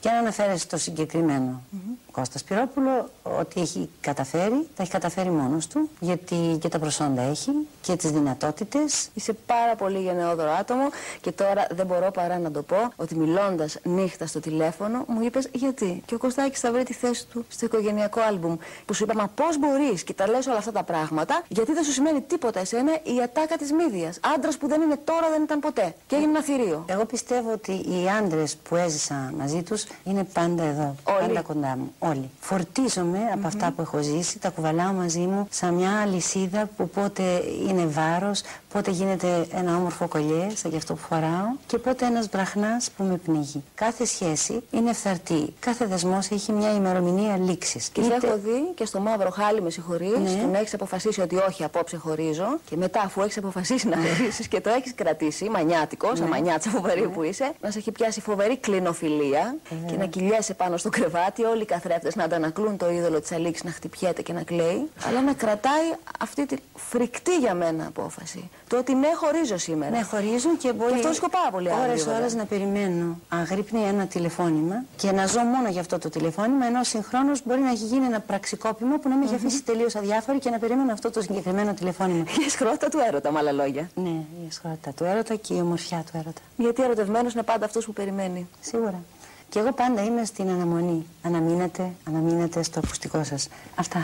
[0.00, 1.62] Και αν αναφέρεσαι στο συγκεκριμένο
[2.10, 7.50] Κώστας Σπυρόπουλο, ότι έχει καταφέρει, τα έχει καταφέρει μόνος του, γιατί και τα προσόντα έχει
[7.80, 9.08] και τις δυνατότητες.
[9.14, 10.88] Είσαι πάρα πολύ γενναιόδωρο άτομο
[11.20, 15.48] και τώρα δεν μπορώ παρά να το πω ότι μιλώντας νύχτα στο τηλέφωνο μου είπες
[15.52, 18.56] γιατί; Και ο Κωστάκης θα βρει τη θέση του στο οικογενειακό άλμπουμ.
[18.84, 21.84] Που σου είπα, Μα πώς μπορείς; Και τα λες όλα αυτά τα πράγματα, γιατί δεν
[21.84, 24.18] σου σημαίνει τίποτα εσένα η ατάκα της μύδιας.
[24.34, 25.94] Άντρας που δεν είναι τώρα δεν ήταν ποτέ.
[26.06, 26.84] Και έγινε ένα θηρίο.
[26.86, 31.26] Εγώ πιστεύω ότι οι άντρες που έζησα μαζί τους είναι πάντα εδώ, Όλοι.
[31.26, 31.92] πάντα κοντά μου.
[31.98, 32.30] Όλοι.
[32.40, 37.22] Φορτίζομαι από αυτά που έχω ζήσει, τα κουβαλάω μαζί μου σαν μια αλυσίδα που πότε
[37.68, 38.40] είναι βάρος,
[38.72, 43.04] πότε γίνεται ένα όμορφο κολλιέ, σαν και αυτό που φοράω, και πότε ένας βραχνάς που
[43.04, 43.62] με πνίγει.
[43.74, 45.54] Κάθε σχέση είναι φθαρτή.
[45.60, 47.88] Κάθε δεσμός έχει μια ημερομηνία λήξης.
[47.88, 50.30] Και σε έχω δει και στο μαύρο χάλι με συγχωρείς Ναι.
[50.40, 52.58] και να έχεις αποφασίσει ότι όχι, απόψε χωρίζω.
[52.70, 56.30] Και μετά, αφού έχεις αποφασίσει να χωρίσει και το έχεις κρατήσει, μανιάτικος, σαν Ναι.
[56.34, 60.88] μανιάτσα φοβερή που είσαι, να σε έχει πιάσει φοβερή κλινοφιλία και να κυλιέσαι πάνω στο
[60.88, 64.90] κρεβάτι, όλοι οι καθρέφτες να αντανακλούν το είδωλο της Αλήξης να χτυπιέται και να κλαίει,
[65.08, 65.84] αλλά να κρατάει
[66.20, 68.50] αυτή τη φρικτή για μένα απόφαση.
[68.68, 69.90] Το ότι ναι, χωρίζω σήμερα.
[69.96, 70.88] Ναι, χωρίζω και μπορεί.
[70.88, 72.18] Και αυτό βρίσκω πάρα πολύ άγριο, Ώρες, βέβαια.
[72.18, 76.82] ώρες να περιμένω αγρύπνει ένα τηλεφώνημα και να ζω μόνο για αυτό το τηλεφώνημα, ενώ
[76.82, 80.50] συγχρόνως μπορεί να έχει γίνει ένα πραξικόπημα που να με έχει αφήσει τελείως αδιάφορη και
[80.50, 82.24] να περιμένω αυτό το συγκεκριμένο τηλεφώνημα.
[82.40, 83.90] Η εσχρότητα του έρωτα, με άλλα λόγια.
[83.94, 86.40] Ναι, η εσχρότητα του έρωτα και η ομορφιά του έρωτα.
[86.56, 88.48] Γιατί ερωτευμένος είναι πάντα αυτός που περιμένει.
[88.60, 89.02] Σίγουρα.
[89.48, 91.06] Και εγώ πάντα είμαι στην αναμονή.
[91.22, 93.48] Αναμείνετε, αναμείνετε στο ακουστικό σας.
[93.74, 93.98] Αυτά.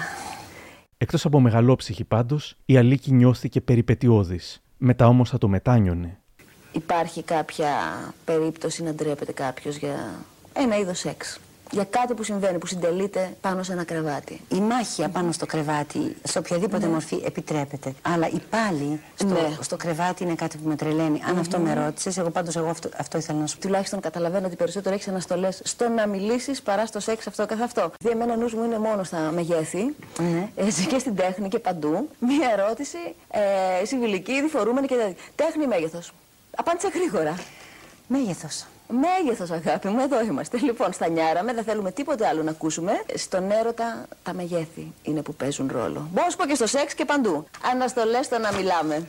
[0.98, 4.62] Εκτός από μεγαλόψυχη πάντως, η Αλίκη νιώθηκε περιπετειώδης.
[4.78, 6.18] Μετά όμως θα το μετάνιωνε.
[6.72, 7.68] Υπάρχει κάποια
[8.24, 10.14] περίπτωση να ντρέπεται κάποιος για
[10.52, 11.38] ένα είδος σεξ;
[11.74, 14.40] Για κάτι που συμβαίνει, που συντελείται πάνω σε ένα κρεβάτι.
[14.48, 17.94] Η μάχη απάνω στο κρεβάτι, σε οποιαδήποτε μορφή επιτρέπεται.
[18.02, 19.56] Αλλά η πάλι στο, Ναι.
[19.60, 21.20] στο κρεβάτι είναι κάτι που με τρελαίνει.
[21.28, 23.60] Αν αυτό με ρώτησες, εγώ πάντως εγώ αυτό, αυτό ήθελα να σου πω.
[23.62, 27.90] Τουλάχιστον καταλαβαίνω ότι περισσότερο έχεις αναστολές στο να μιλήσεις παρά στο σεξ αυτό καθ' αυτό.
[27.98, 30.48] Δηλαδή, εμένα νους μου είναι μόνος στα μεγέθη, Ναι.
[30.56, 32.08] έτσι, και στην τέχνη και παντού.
[32.18, 32.98] Μία ερώτηση,
[33.30, 35.14] ε, συμβιλική, ήδη φορούμενη και τέτοια.
[35.34, 36.12] Τέχνη ή μέγεθος;
[36.56, 37.34] Απάντησε γρήγορα.
[38.06, 38.66] Μέγεθος.
[38.88, 40.58] Μέγεθος, αγάπη μου, εδώ είμαστε.
[40.58, 42.92] Λοιπόν, στα νιάραμε, δεν θέλουμε τίποτε άλλο να ακούσουμε.
[43.14, 46.08] Στον έρωτα, τα μεγέθη είναι που παίζουν ρόλο.
[46.12, 47.46] Μπορώ να σου πω και στο σεξ και παντού.
[47.72, 49.06] Αναστολές στο να μιλάμε.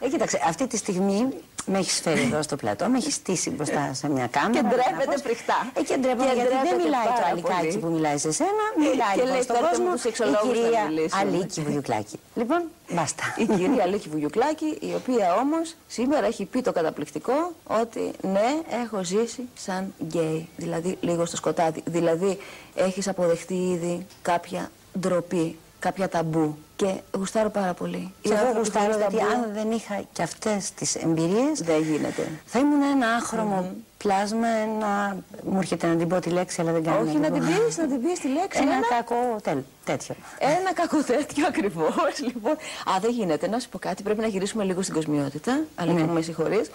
[0.00, 1.28] Ε, κοίταξε, αυτή τη στιγμή
[1.70, 4.52] με έχεις φέρει εδώ στο πλατό, με έχεις στήσει μπροστά σε μια κάμερα.
[4.52, 5.20] Και ντρέπεται κάπως.
[5.22, 5.70] φρικτά.
[5.74, 7.78] Ε, και ντρέπεται Και γιατί δεν ντρέπεται μιλάει το πάρα αλικάκι πολύ.
[7.78, 10.58] που μιλάει σε σένα, μιλάει Και λοιπόν λέει, στον «Φέρτε μου κόσμο τους η σεξολόγους
[10.58, 11.20] να κυρία μιλήσουμε».
[11.20, 12.18] Αλίκη Βουγιουκλάκη.
[12.34, 13.24] Λοιπόν, μπάστα.
[13.36, 18.48] Η κυρία Λίκη Βουγιουκλάκη, η οποία όμως σήμερα έχει πει το καταπληκτικό ότι ναι,
[18.82, 20.48] έχω ζήσει σαν γκέι.
[20.56, 21.82] Δηλαδή λίγο στο σκοτάδι.
[21.84, 22.38] Δηλαδή
[22.74, 26.58] έχεις αποδεχτεί ήδη κάποια ντροπή, κάποια ταμπού.
[26.76, 28.12] Και γουστάρω πάρα πολύ.
[28.20, 31.60] Και Οι εγώ άνθρωποι γουστάρω χωρίς γιατί ταμπού αν δεν είχα και αυτές τις εμπειρίες
[31.62, 32.30] Δεν γίνεται.
[32.44, 35.16] θα ήμουν ένα άχρωμο πλάσμα, ένα...
[35.44, 37.00] Μου έρχεται να την πω τη λέξη αλλά δεν κάνω.
[37.08, 38.60] Όχι να την πεις, να την πεις τη λέξη.
[38.62, 40.14] Ένα Ένα, κακό τέλ, τέτοιο.
[40.38, 41.94] ένα κακό τέτοιο ακριβώς.
[42.32, 42.52] Λοιπόν.
[42.52, 43.48] Α, δεν γίνεται.
[43.48, 44.02] Να σου πω κάτι.
[44.02, 45.60] Πρέπει να γυρίσουμε λίγο στην κοσμιότητα.
[45.74, 46.04] Αλλά Ναι.
[46.04, 46.70] που με συγχωρείς.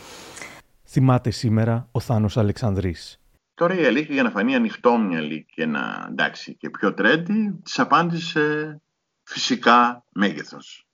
[0.88, 3.18] Θυμάται σήμερα ο Θάνος Αλεξανδρής.
[3.56, 8.78] Τώρα η Αλίκη για να φανεί ανοιχτόμυαλη και να εντάξει και πιο τρέντι, της απάντησε
[9.24, 10.88] φυσικά μέγεθος.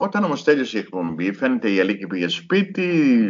[0.00, 2.82] Όταν όμως τέλειωσε η εκπομπή, φαίνεται η Αλίκη πήγε σπίτι,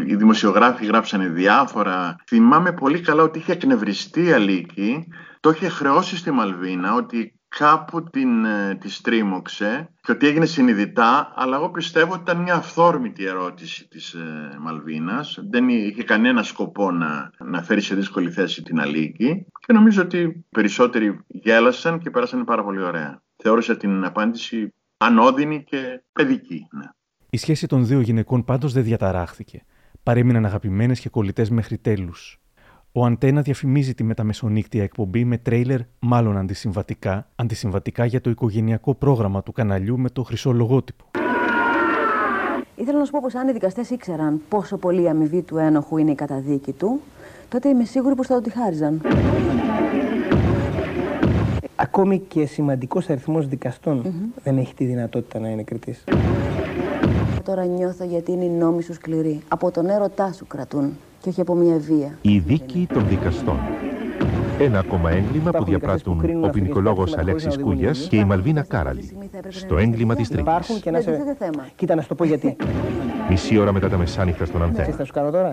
[0.07, 2.17] οι δημοσιογράφοι γράψανε διάφορα.
[2.27, 5.09] Θυμάμαι πολύ καλά ότι είχε εκνευριστεί η Αλίκη,
[5.41, 11.33] το είχε χρεώσει στη Μαλβίνα ότι κάπου την, ε, τη στρίμωξε και ότι έγινε συνειδητά,
[11.37, 15.39] αλλά εγώ πιστεύω ότι ήταν μια αυθόρμητη ερώτηση της ε, Μαλβίνας.
[15.51, 20.45] Δεν είχε κανένα σκοπό να, να φέρει σε δύσκολη θέση την Αλίκη και νομίζω ότι
[20.51, 23.23] περισσότεροι γέλασαν και πέρασαν πάρα πολύ ωραία.
[23.43, 26.67] Θεώρησα την απάντηση ανώδυνη και παιδική.
[26.71, 26.85] Ναι.
[27.31, 29.63] Η σχέση των δύο γυναικών πάντως δεν διαταράχθηκε.
[30.03, 32.41] Παρέμειναν αγαπημένες και κολλητές μέχρι τέλους.
[32.93, 39.43] Ο Αντένα διαφημίζει τη μεταμεσονύκτια εκπομπή με τρέιλερ μάλλον αντισυμβατικά, αντισυμβατικά για το οικογενειακό πρόγραμμα
[39.43, 41.05] του καναλιού με το χρυσό λογότυπο.
[42.77, 45.97] Ήθελα να σου πω πως αν οι δικαστές ήξεραν πόσο πολύ η αμοιβή του ένοχου
[45.97, 47.01] είναι η καταδίκη του,
[47.49, 49.01] τότε είμαι σίγουρη πως θα το τη χάριζαν.
[51.81, 54.03] Ακόμη και σημαντικός αριθμός δικαστών
[54.43, 56.05] δεν έχει τη δυνατότητα να είναι κριτής.
[57.45, 59.41] Τώρα νιώθω γιατί είναι οι νόμοι σου σκληροί.
[59.49, 62.19] Από τον έρωτά σου κρατούν και όχι από μια βία.
[62.23, 63.57] Η δίκη των δικαστών.
[64.59, 69.11] Ένα ακόμα έγκλημα που διαπράττουν ο ποινικολόγος Αλέξης Κούγιας και η Μαλβίνα Κάραλη.
[69.49, 70.43] Στο έγκλημα της Τρίτη.
[70.43, 71.37] Υπάρχουν και να σε...
[71.77, 72.57] Κοίτα να σου το πω γιατί.
[73.29, 74.97] Μισή ώρα μετά τα μεσάνυχτα στον Ξέρεις τι Αντένα.
[74.97, 75.51] θα σου κάνω τώρα;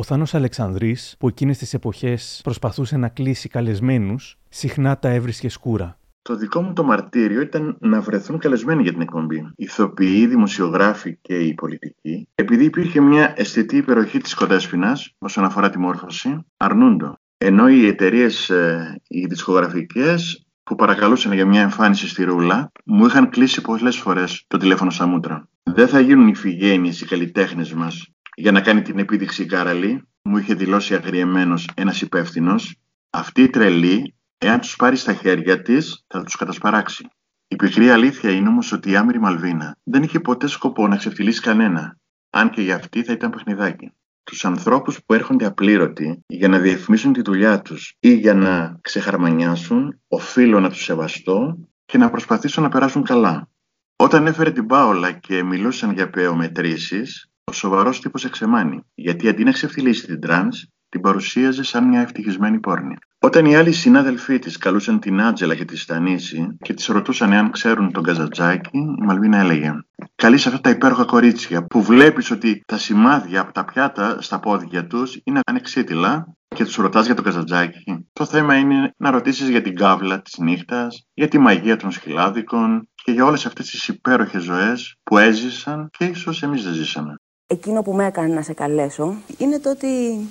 [0.00, 5.98] Ο Θάνος Αλεξανδρής, που εκείνες τις εποχές προσπαθούσε να κλείσει καλεσμένους, συχνά τα έβρισκε σκούρα.
[6.22, 9.50] Το δικό μου το μαρτύριο ήταν να βρεθούν καλεσμένοι για την εκπομπή.
[9.56, 12.28] Ηθοποιοί, δημοσιογράφοι και οι πολιτικοί.
[12.34, 17.14] Επειδή υπήρχε μια αισθητή υπεροχή της Κοντέσπινας όσον αφορά τη μόρφωση, αρνούντο.
[17.38, 18.52] Ενώ οι εταιρείες
[19.08, 24.56] οι δισκογραφικές που παρακαλούσαν για μια εμφάνιση στη Ρούλα, μου είχαν κλείσει πολλές φορές το
[24.56, 25.48] τηλέφωνο στα μούτρα.
[25.62, 28.08] Δεν θα γίνουν οι φυγένειες οι καλλιτέχνες μας
[28.40, 32.76] για να κάνει την επίδειξη η Κάραλη, μου είχε δηλώσει αγριεμένος ένας υπεύθυνος.
[33.10, 37.08] Αυτή η τρελή, εάν τους πάρει στα χέρια της, θα τους κατασπαράξει.
[37.48, 41.40] Η πικρή αλήθεια είναι όμως ότι η άμυρη Μαλβίνα δεν είχε ποτέ σκοπό να ξεφτυλίσει
[41.40, 41.98] κανένα,
[42.30, 43.92] αν και για αυτή θα ήταν παιχνιδάκι.
[44.24, 50.00] Τους ανθρώπους που έρχονται απλήρωτοι για να διαφημίσουν τη δουλειά τους ή για να ξεχαρμανιάσουν,
[50.08, 53.48] οφείλω να τους σεβαστώ και να προσπαθήσω να περάσουν καλά.
[53.96, 59.52] Όταν έφερε την Πάολα και μιλούσαν για πεομετρήσεις, ο σοβαρός τύπος εξεμάνη, γιατί αντί να
[59.52, 62.96] ξεφτιλίσει την τρανς, την παρουσίαζε σαν μια ευτυχισμένη πόρνη.
[63.18, 67.50] Όταν οι άλλοι συνάδελφοί της καλούσαν την Άντζελα για τη στανίση και της ρωτούσαν εάν
[67.50, 69.72] ξέρουν τον Καζαντζάκη, η Μαλβίνα έλεγε:
[70.14, 74.40] Καλείς σε αυτά τα υπέροχα κορίτσια που βλέπεις ότι τα σημάδια από τα πιάτα στα
[74.40, 78.08] πόδια τους είναι ανεξίτηλα και τους ρωτάς για τον Καζατζάκη.
[78.12, 82.88] Το θέμα είναι να ρωτήσεις για την κάβλα της νύχτας, για τη μαγεία των σκυλάδικων
[83.04, 87.14] και για όλες αυτές τις υπέροχες ζωές που έζησαν και ίσως εμείς δεν ζήσαμε.
[87.50, 89.86] Εκείνο που με έκανε να σε καλέσω είναι το ότι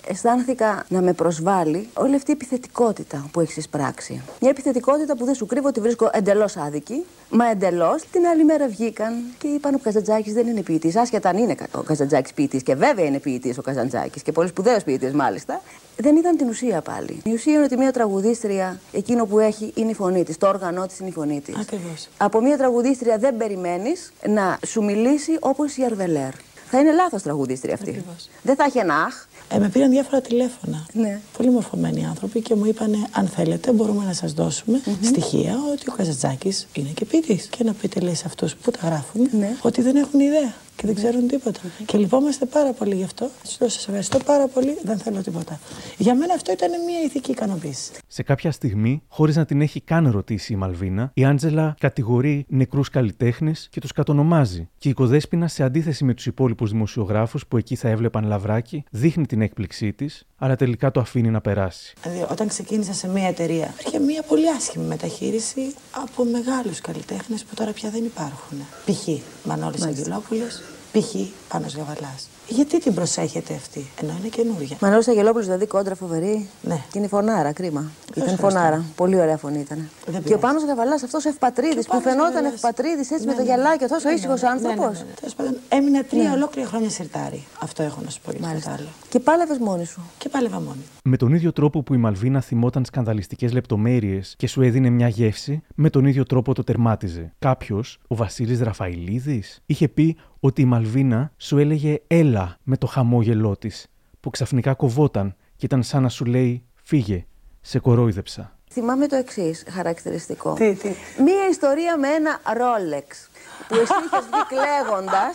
[0.08, 4.22] αισθάνθηκα να με προσβάλλει όλη αυτή η επιθετικότητα που έχεις εισπράξει.
[4.42, 8.68] Μια επιθετικότητα που δεν σου κρύβω ότι βρίσκω εντελώς άδικη, μα εντελώς την άλλη μέρα
[8.68, 10.96] βγήκαν και είπαν ο Καζαντζάκης δεν είναι ποιητής.
[10.96, 14.84] Άσχετα αν είναι ο Καζαντζάκης ποιητής και βέβαια είναι ποιητής ο Καζαντζάκης και πολύ σπουδαίος
[14.84, 15.62] ποιητής μάλιστα.
[15.98, 17.22] Δεν ήταν την ουσία πάλι.
[17.24, 20.38] Η ουσία είναι ότι μια τραγουδίστρια εκείνο που έχει είναι η φωνή της.
[20.38, 21.56] Το όργανό της είναι η φωνή της.
[21.56, 22.10] Ακριβώς.
[22.18, 26.32] Από μια τραγουδίστρια δεν περιμένεις να σου μιλήσει όπως η Αρβελέρ.
[26.70, 27.90] Θα είναι λάθος τραγουδίστρια αυτή.
[27.90, 28.30] Ακριβώς.
[28.42, 29.27] Δεν θα έχει ένα αχ.
[29.50, 30.86] Ε, με πήραν διάφορα τηλέφωνα.
[30.94, 31.20] Ναι.
[31.38, 35.94] Πολύ μορφωμένοι άνθρωποι και μου είπαν: Αν θέλετε, μπορούμε να σας δώσουμε στοιχεία ότι ο
[35.98, 37.48] Καζατζάκης είναι και ποιητής.
[37.48, 39.56] Και να πείτε, λέει, σε αυτούς που τα γράφουν, Ναι.
[39.62, 41.60] ότι δεν έχουν ιδέα και δεν ξέρουν τίποτα.
[41.86, 43.30] Και λυπόμαστε πάρα πολύ γι' αυτό.
[43.44, 45.60] Σας λέω: Σας ευχαριστώ πάρα πολύ, δεν θέλω τίποτα.
[45.98, 47.92] Για μένα αυτό ήταν μια ηθική ικανοποίηση.
[48.08, 52.90] Σε κάποια στιγμή, χωρίς να την έχει καν ρωτήσει η Μαλβίνα, η Άντζελα κατηγορεί νεκρούς
[52.90, 54.70] καλλιτέχνες και τους κατονομάζει.
[54.78, 59.26] Και η Κοδέσπινα, σε αντίθεση με τους υπόλοιπους δημοσιογράφους που εκεί θα έβλεπαν λαβράκι, δείχνει
[59.26, 61.94] την έκπληξή της, αλλά τελικά το αφήνει να περάσει.
[62.04, 67.56] Δηλαδή, όταν ξεκίνησα σε μια εταιρεία, υπήρχε μια πολύ άσχημη μεταχείριση από μεγάλους καλλιτέχνες που
[67.56, 68.58] τώρα πια δεν υπάρχουν.
[68.86, 69.08] Π.χ.
[69.44, 71.16] Μανώλης Αγγελόπουλος, π.χ.
[71.50, 72.30] Πάνος Γαβαλάς.
[72.48, 74.78] Γιατί την προσέχετε αυτή, ενώ είναι καινούργια.
[74.82, 76.50] Μανώλης Αγγελόπουλος, δηλαδή κόντρα φοβερή.
[76.62, 76.76] Ναι.
[76.76, 77.92] Και είναι η φωνάρα, κρίμα.
[78.16, 78.48] Ήταν ευχαριστώ.
[78.48, 78.86] φωνάρα.
[78.96, 79.78] Πολύ ωραία φωνή ήταν.
[79.78, 80.42] Δεν Και ο πειράζει.
[80.42, 82.54] Πάνος Γαβαλάς, αυτός ο ευπατρίδης Και ο που Πάνος φαινόταν Γαβαλάς.
[82.54, 83.48] ευπατρίδης έτσι Ναι, με το ναι.
[83.48, 84.98] γυαλάκι, τόσο Ναι, ναι, ήσυχος ναι, ναι, άνθρωπος.
[85.00, 85.14] ναι, ναι.
[85.20, 87.44] Τέλος πάντων, έμεινα τρία ολόκληρα χρόνια σιρτάρι.
[87.62, 88.88] Αυτό έχω να σου πω για αυτό το άλλο.
[89.10, 90.02] Και πάλευες μόνη σου.
[90.18, 90.84] Και πάλευα μόνη.
[91.04, 95.62] Με τον ίδιο τρόπο που η Μαλβίνα θυμόταν σκανδαλιστικές λεπτομέρειες και σου έδινε μια γεύση,
[95.76, 97.34] με τον ίδιο τρόπο το τερμάτιζε.
[97.40, 103.58] Κάποιος, ο Βασίλης Ραφαηλίδης, είχε πει ότι η Μαλβίνα σου έλεγε έλα με το χαμόγελό
[103.58, 103.88] της,
[104.20, 107.26] που ξαφνικά κοβόταν και ήταν σαν να σου λέει φύγε,
[107.62, 108.58] σε κορόιδεψα.
[108.72, 110.54] Θυμάμαι το εξής χαρακτηριστικό.
[110.54, 110.88] Τι, τι.
[111.24, 113.30] Μία ιστορία με ένα ρόλεξ
[113.68, 115.32] που εσύ είχες βγει κλαίγοντα.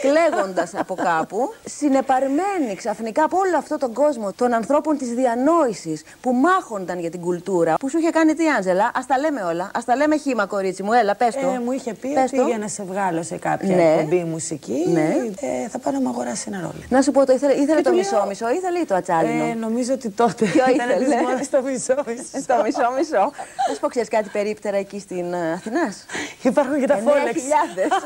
[0.00, 6.32] Κλαίγοντας από κάπου, συνεπαρμένη ξαφνικά από όλο αυτό τον κόσμο των ανθρώπων της διανόησης που
[6.32, 7.74] μάχονταν για την κουλτούρα.
[7.80, 9.64] Που σου είχε κάνει τι, Άντζελα, ας τα λέμε όλα.
[9.64, 11.48] Α τα λέμε χήμα, κορίτσι μου, έλα, πες το.
[11.48, 12.46] Ε, μου είχε πει Πες ότι το.
[12.46, 13.82] για να σε βγάλω σε κάποια Ναι.
[13.94, 15.14] εκπομπή μουσική Ναι.
[15.40, 16.82] ε, θα πάω να μου αγοράσει ένα ρόλο.
[16.88, 19.44] Να σου πω, το ήθελε, ήθελε Και το του λέω- μισό-μισό, ήθελε ή το ατσάλινο;
[19.44, 22.40] Ε, νομίζω ότι τότε Ποιο ήταν ήθελε; της μόνης το μισό μισό.
[22.42, 23.32] Στο μισό-μισό.
[23.68, 26.04] Να σου πω, ξέρεις κάτι περίπτερα εκεί στην ε, Αθηνάς;
[26.42, 27.40] Υπάρχουν και τα Εννέα φόλεξ.
[27.40, 27.88] χιλιάδες.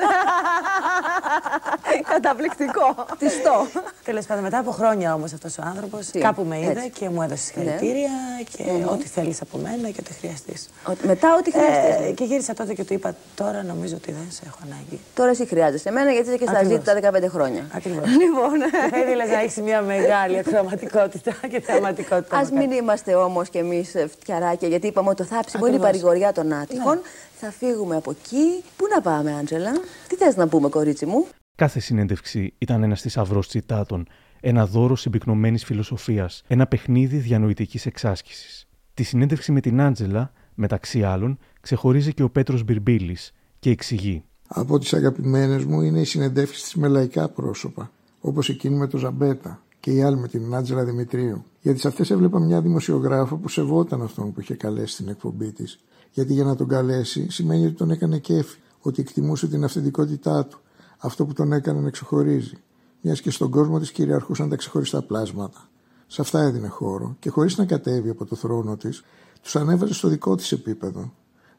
[2.12, 2.94] Καταπληκτικό.
[3.18, 3.66] Τιστό.
[4.04, 6.90] Τέλος πάντων, μετά από χρόνια όμως αυτός ο άνθρωπος κάπου με είδε Έτσι.
[6.90, 8.10] και μου έδωσε συγχαρητήρια
[8.56, 8.88] και Μμμ.
[8.88, 10.68] ό,τι θέλεις από μένα και ό,τι χρειαστείς.
[11.06, 12.14] Μετά ό,τι χρειαστείς.
[12.14, 15.00] και γύρισα τότε και του είπα τώρα νομίζω ότι δεν σε έχω ανάγκη.
[15.14, 16.78] Τώρα εσύ χρειάζεσαι εμένα γιατί είσαι και στα Ακριβώς.
[16.94, 17.66] ζήτα 15 χρόνια.
[17.74, 18.04] Ακριβώς.
[18.22, 18.50] Λοιπόν.
[18.90, 22.36] Θα ήθελες να έχεις μια μεγάλη ακροματικότητα και θεαματικότητα.
[22.36, 26.00] Α μην είμαστε όμως κι εμείς φτιαράκια, γιατί είπαμε ότι το θάψιμο είναι η Ακριβώς.
[26.02, 27.00] παρηγοριά των άτυχων.
[27.40, 28.64] Θα φύγουμε από εκεί.
[28.76, 29.72] Πού να πάμε, Άντζελα,
[30.08, 34.06] τι θες να πούμε, κορίτσι μου; Κάθε συνέντευξη ήταν ένα θησαυρός τσιτάτων,
[34.40, 38.66] ένα δώρο συμπυκνωμένης φιλοσοφίας, ένα παιχνίδι διανοητικής εξάσκησης.
[38.94, 43.16] Τη συνέντευξη με την Άντζελα, μεταξύ άλλων, ξεχωρίζει και ο Πέτρος Μπυρμπίλη
[43.58, 44.24] και εξηγεί.
[44.48, 49.00] Από τις αγαπημένες μου είναι οι συνεντεύξεις της με λαϊκά πρόσωπα, όπως εκείνη με τον
[49.00, 51.44] Ζαμπέτα και η άλλη με την Άντζελα Δημητρίου.
[51.60, 55.78] Γιατί σε αυτές έβλεπα μια δημοσιογράφο που σεβόταν αυτόν που είχε καλέσει στην εκπομπή της.
[56.10, 60.61] Γιατί για να τον καλέσει σημαίνει ότι τον έκανε κέφι, ότι εκτιμούσε την αυθεντικότητά του,
[61.04, 62.56] αυτό που τον έκανε να ξεχωρίζει.
[63.00, 65.68] Μιας και στον κόσμο της κυριαρχούσαν τα ξεχωριστά πλάσματα.
[66.06, 69.04] Σε αυτά έδινε χώρο και χωρίς να κατέβει από το θρόνο της,
[69.42, 71.12] τους ανέβαζε στο δικό της επίπεδο,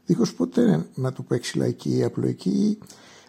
[0.05, 2.77] δίχως ποτέ να του παίξει λαϊκή ή απλοϊκή ή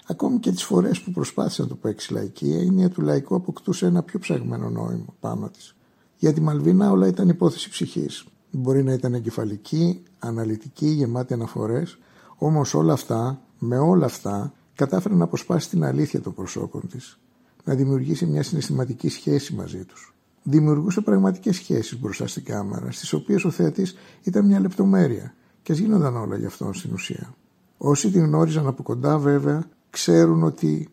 [0.06, 3.86] ακόμη και τις φορές που προσπάθησε να του παίξει λαϊκή η έννοια του λαϊκού αποκτούσε
[3.86, 5.74] ένα πιο ψαγμένο νόημα πάνω της.
[6.16, 8.24] Για τη Μαλβίνα όλα ήταν υπόθεση ψυχής.
[8.50, 11.98] Μπορεί να ήταν εγκεφαλική, αναλυτική, γεμάτη αναφορές,
[12.36, 17.18] όμως όλα αυτά, με όλα αυτά, κατάφερε να αποσπάσει την αλήθεια των προσώπων της,
[17.64, 20.14] να δημιουργήσει μια συναισθηματική σχέση μαζί τους.
[20.42, 25.78] Δημιουργούσε πραγματικές σχέσεις μπροστά στην κάμερα, στις οποίες ο θεατής ήταν μια λεπτομέρεια και ας
[25.78, 27.34] γίνονταν όλα γι' αυτόν στην ουσία.
[27.78, 30.88] Όσοι την γνώριζαν από κοντά βέβαια ξέρουν ότι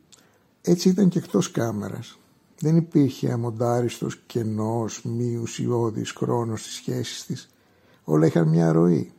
[0.61, 2.19] έτσι ήταν και εκτός κάμερας.
[2.59, 7.49] Δεν υπήρχε αμοντάριστος, κενός, μη ουσιώδης χρόνος στις σχέσεις της.
[8.03, 9.11] Όλα είχαν μια ροή.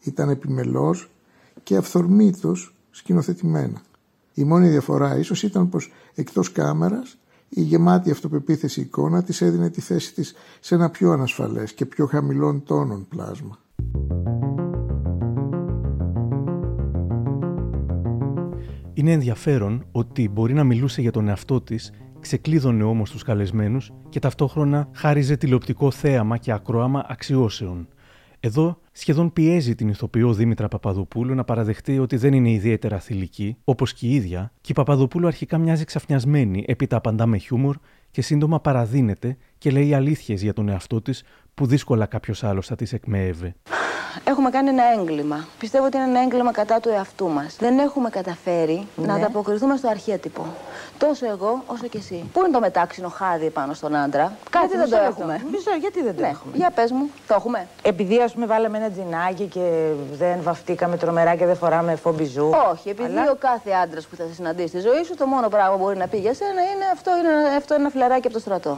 [0.00, 1.10] Ήταν επιμελώς
[1.62, 3.82] και αυθορμήτως σκηνοθετημένα.
[4.40, 9.80] Η μόνη διαφορά ίσως ήταν πως εκτός κάμερας η γεμάτη αυτοπεποίθηση εικόνα της έδινε τη
[9.80, 13.58] θέση της σε ένα πιο ανασφαλές και πιο χαμηλών τόνων πλάσμα.
[18.92, 24.18] Είναι ενδιαφέρον ότι μπορεί να μιλούσε για τον εαυτό της, ξεκλείδωνε όμως τους καλεσμένους και
[24.18, 27.88] ταυτόχρονα χάριζε τηλεοπτικό θέαμα και ακροάμα αξιώσεων.
[28.40, 33.94] Εδώ σχεδόν πιέζει την ηθοποιό Δήμητρα Παπαδοπούλου να παραδεχτεί ότι δεν είναι ιδιαίτερα θηλυκή, όπως
[33.94, 37.76] και η ίδια, και η Παπαδοπούλου αρχικά μοιάζει ξαφνιασμένη, έπειτα απαντά με χιούμορ
[38.10, 41.22] και σύντομα παραδίνεται και λέει αλήθειες για τον εαυτό της
[41.54, 43.54] που δύσκολα κάποιος άλλος θα τις εκμέευε.
[44.24, 45.46] Έχουμε κάνει ένα έγκλημα.
[45.58, 47.56] Πιστεύω ότι είναι ένα έγκλημα κατά του εαυτού μας.
[47.58, 49.12] Δεν έχουμε καταφέρει να Ναι.
[49.12, 50.46] ανταποκριθούμε στο αρχέτυπο.
[50.98, 52.24] Τόσο εγώ όσο και εσύ.
[52.32, 55.32] Πού είναι το μετάξινο χάδι πάνω στον άντρα, γιατί δεν το μισό έχουμε.
[55.32, 55.48] λεπτό.
[55.50, 56.28] Μισό, γιατί δεν το Ναι.
[56.28, 56.56] έχουμε.
[56.56, 57.66] Για πες μου, το έχουμε.
[57.82, 62.50] Επειδή ας πούμε βάλαμε ένα τζινάκι και δεν βαφτήκαμε τρομερά και δεν φοράμε φομπιζού.
[62.72, 65.48] Όχι, επειδή Αλλά- ο κάθε άντρας που θα σε συναντήσει στη ζωή σου, το μόνο
[65.48, 68.34] πράγμα που μπορεί να πει για σένα είναι αυτό είναι, αυτό είναι ένα φλεράκι από
[68.34, 68.76] το στρατό.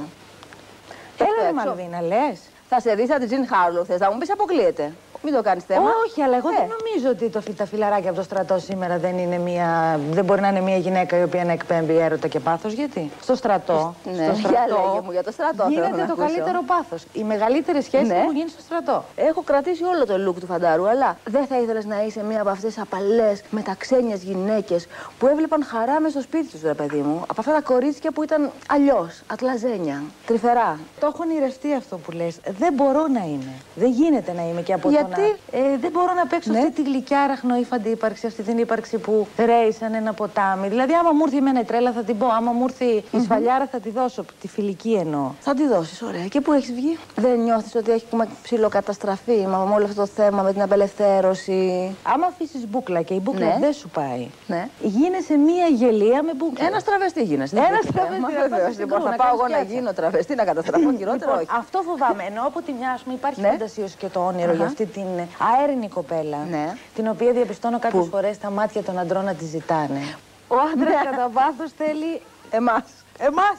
[1.18, 1.54] Έλα ρε έξω.
[1.66, 2.38] Μαλβίνα, λες.
[2.68, 4.92] Θα σε δει σαν την Τζιν Χάρλο, θες να μου πεις αποκλείεται.
[5.24, 5.90] Μην το κάνεις θέμα.
[6.06, 6.52] Όχι, αλλά εγώ Ε.
[6.58, 10.24] δεν νομίζω ότι το, φι- τα φιλαράκια από το στρατό σήμερα δεν, είναι μια, δεν
[10.24, 12.72] μπορεί να είναι μια γυναίκα η οποία να εκπέμπει έρωτα και πάθος.
[12.72, 13.94] Γιατί; Στο στρατό.
[14.04, 15.62] Ναι, στο για στρατό λέγε μου για το στρατό.
[15.62, 16.26] θέλω γίνεται να το ακούσω.
[16.26, 17.04] καλύτερο πάθος.
[17.12, 18.14] Οι μεγαλύτερε σχέσει Ναι.
[18.14, 19.04] έχουν γίνει στο στρατό.
[19.16, 22.50] Έχω κρατήσει όλο το look του φαντάρου, αλλά δεν θα ήθελες να είσαι μία από
[22.50, 24.86] αυτές τις απαλές, μεταξένιε γυναίκες
[25.18, 27.22] που έβλεπαν χαρά μες στο σπίτι τους, ρε παιδί μου.
[27.26, 30.78] Από αυτά τα κορίτσια που ήταν αλλιώς, ατλαζένια, τρυφερά.
[31.00, 32.36] Το έχω ονειρευτεί αυτό που λες.
[32.58, 33.52] Δεν μπορώ να είμαι.
[33.74, 35.58] Δεν γίνεται να είμαι και από Γιατί; Το να...
[35.58, 36.58] Ε, δεν μπορώ να παίξω Ναι.
[36.58, 40.68] αυτή τη γλυκιά ραχνόηφαντη ύπαρξη, αυτή την ύπαρξη που ρέει σαν ένα ποτάμι.
[40.68, 43.66] Δηλαδή, άμα μου έρθει εμένα η τρέλα θα την πω, άμα μου έρθει η σφαλιάρα
[43.72, 44.24] θα τη δώσω.
[44.40, 45.30] Τη φιλική εννοώ.
[45.40, 46.26] Θα τη δώσεις, ωραία.
[46.26, 50.52] Και πού έχεις βγει; Δεν νιώθεις ότι έχουμε ψηλοκαταστραφεί με όλο αυτό το θέμα, με
[50.52, 53.56] την απελευθέρωση; Άμα αφήσεις μπούκλα και η μπούκλα Ναι.
[53.60, 54.68] δεν σου πάει, Ναι.
[54.80, 56.66] γίνεσαι μία γελία με μπούκλα.
[56.66, 57.56] Ένας τραβεστής γίνεσαι.
[57.56, 58.06] Ένας δεν έχει θέμα.
[58.06, 58.62] τραβεστής, να Βεβαίως.
[58.64, 59.74] πας στην Λοιπόν, κρού, θα να πάω κάνεις εγώ να πιάτσα.
[59.74, 61.48] γίνω τραβεστή, να καταστραφώ χειρότερα, Λοιπόν, όχι.
[61.62, 62.22] αυτό φοβάμαι.
[62.30, 63.48] Ενώ από τη μια, ας πούμε, υπάρχει Ναι.
[63.48, 64.58] φαντασίωση και το όνειρο Αχα.
[64.58, 65.01] για αυτή την
[65.38, 66.36] αέρινη κοπέλα.
[66.50, 66.76] Ναι.
[66.94, 70.00] Την οποία διαπιστώνω κάποιες Πού; φορές τα μάτια των αντρών να τη ζητάνε.
[70.48, 71.10] Ο άντρας Ναι.
[71.10, 72.20] κατά βάθος θέλει.
[72.50, 72.82] Εμάς.
[73.28, 73.56] Εμάς!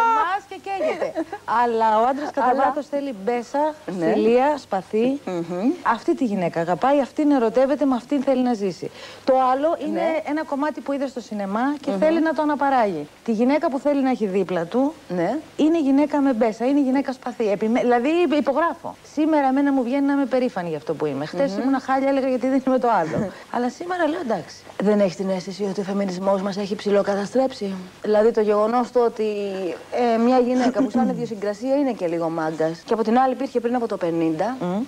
[0.00, 1.12] Εμάς και καίγεται.
[1.62, 4.12] Αλλά ο άντρας κατά Αλλά- βάθος θέλει μπέσα, Ναι.
[4.12, 5.20] φιλία, σπαθί.
[5.82, 8.90] Αυτή τη γυναίκα αγαπάει, αυτήν ερωτεύεται, με αυτήν θέλει να ζήσει.
[9.24, 10.22] Το άλλο είναι Ναι.
[10.30, 13.08] ένα κομμάτι που είδε στο σινεμά και θέλει να το αναπαράγει.
[13.24, 15.38] Τη γυναίκα που θέλει να έχει δίπλα του Ναι.
[15.56, 17.50] είναι γυναίκα με μπέσα, είναι γυναίκα σπαθί.
[17.50, 17.80] Επιμέ...
[17.80, 18.96] Δηλαδή υπογράφω.
[19.12, 21.26] Σήμερα εμένα μου βγαίνει να είμαι περήφανη για αυτό που είμαι.
[21.26, 23.30] Χθες ήμουν χάλια, έλεγα γιατί δεν είμαι το άλλο.
[23.54, 24.56] Αλλά σήμερα λέω εντάξει.
[24.84, 27.74] Δεν έχει την αίσθηση ότι ο φεμινισμός μας έχει ψηλοκαταστρέψει.
[28.02, 29.24] Δηλαδή το γεγονός του ότι
[30.14, 32.82] ε, μια γυναίκα που σαν ιδιοσυγκρασία είναι και λίγο μάγκας.
[32.84, 34.06] Και από την άλλη υπήρχε πριν από το 50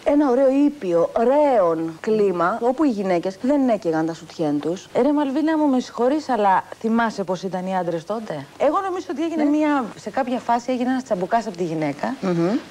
[0.05, 4.89] ένα ωραίο ήπιο, ρέον κλίμα, όπου οι γυναίκες δεν έκαιγαν τα σουτιέν τους.
[4.93, 9.07] Ε, ρε Μαλβίνα μου, με συγχωρείς, αλλά θυμάσαι πώς ήταν οι άντρες τότε; Εγώ νομίζω
[9.11, 9.85] ότι έγινε μια.
[9.97, 12.15] Σε κάποια φάση έγινε ένας τσαμπουκάς από τη γυναίκα,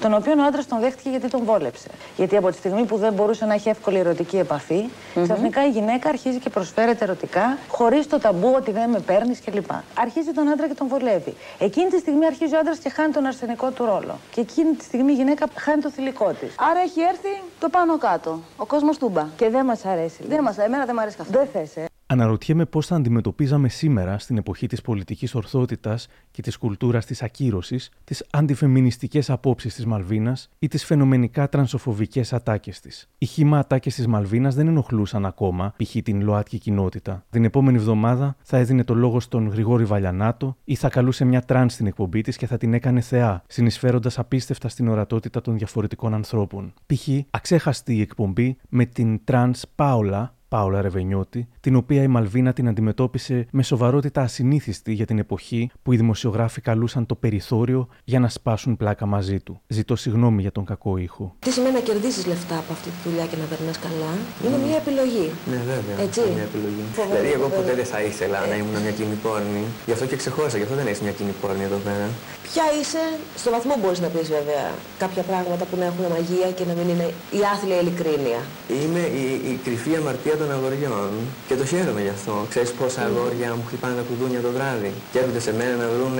[0.00, 1.88] τον οποίο ο άντρας τον δέχτηκε γιατί τον βόλεψε.
[2.16, 4.84] Γιατί από τη στιγμή που δεν μπορούσε να έχει εύκολη ερωτική επαφή,
[5.22, 9.70] ξαφνικά η γυναίκα αρχίζει και προσφέρεται ερωτικά, χωρίς το ταμπού ότι δεν με παίρνεις κλπ.
[9.94, 11.34] Αρχίζει τον άντρα και τον βολεύει.
[11.58, 14.18] Εκείνη τη στιγμή αρχίζει ο άντρας και χάνει τον αρσενικό του ρόλο.
[14.30, 16.54] Και εκείνη τη στιγμή η γυναίκα χάνει το θηλυκό της.
[16.70, 18.40] Άρα έχει έρθει το πάνω κάτω.
[18.56, 19.26] Ο κόσμος τούμπα.
[19.36, 20.22] Και δεν μας αρέσει.
[20.28, 21.38] Δεν μας, εμένα δεν μου αρέσει καθόλου.
[21.38, 26.56] Δεν θες, ε; Αναρωτιέμαι πώς θα αντιμετωπίζαμε σήμερα, στην εποχή της πολιτικής ορθότητας και της
[26.56, 33.08] κουλτούρας της ακύρωσης, τις αντιφεμινιστικές απόψεις της Μαλβίνας ή τις φαινομενικά τρανσοφοβικές ατάκες της.
[33.18, 35.96] Οι χήμα ατάκες της Μαλβίνας δεν ενοχλούσαν ακόμα, π.χ.
[36.02, 37.24] την ΛΟΑΤΚΙ κοινότητα.
[37.30, 41.68] Την επόμενη εβδομάδα θα έδινε το λόγο στον Γρηγόρη Βαλιανάτο ή θα καλούσε μια τραν
[41.68, 46.72] στην εκπομπή της και θα την έκανε θεά, συνεισφέροντας απίστευτα στην ορατότητα των διαφορετικών ανθρώπων.
[46.86, 47.08] Π.χ.
[47.30, 53.46] αξέχαστη η εκπομπή με την τραν Πάολα Πάολα Ρεβενιώτη, την οποία η Μαλβίνα την αντιμετώπισε
[53.52, 58.76] με σοβαρότητα ασυνήθιστη για την εποχή που οι δημοσιογράφοι καλούσαν το περιθώριο για να σπάσουν
[58.76, 59.60] πλάκα μαζί του.
[59.66, 61.34] Ζητώ συγγνώμη για τον κακό ήχο.
[61.38, 64.12] Τι σημαίνει να κερδίζεις λεφτά από αυτή τη δουλειά και να περνάς καλά;
[64.46, 65.30] Είναι μια επιλογή.
[65.50, 65.96] Ναι, βέβαια.
[66.06, 66.20] Έτσι.
[66.20, 66.84] Είναι μια επιλογή.
[67.10, 69.64] Δηλαδή, εγώ ποτέ δεν θα ήθελα να ήμουν μια κοινή πόρνη.
[69.86, 72.06] Γι' αυτό και ξεχώρισα, γι' αυτό δεν έχει μια κοινή πόρνη εδώ πέρα.
[72.48, 73.02] Ποια είσαι,
[73.42, 74.64] στο βαθμό μπορείς να πεις βέβαια
[75.02, 77.06] κάποια πράγματα που να έχουν μαγεία και να μην είναι
[77.38, 78.40] η άθλια ειλικρίνεια.
[78.82, 81.10] Είμαι η, η κρυφή αμαρτία των αγοριών
[81.48, 82.34] και το χαίρομαι γι' αυτό.
[82.52, 86.16] Ξέρεις πόσα αγόρια μου χτυπάνε τα κουδούνια το βράδυ και έρχονται σε μένα να βρουν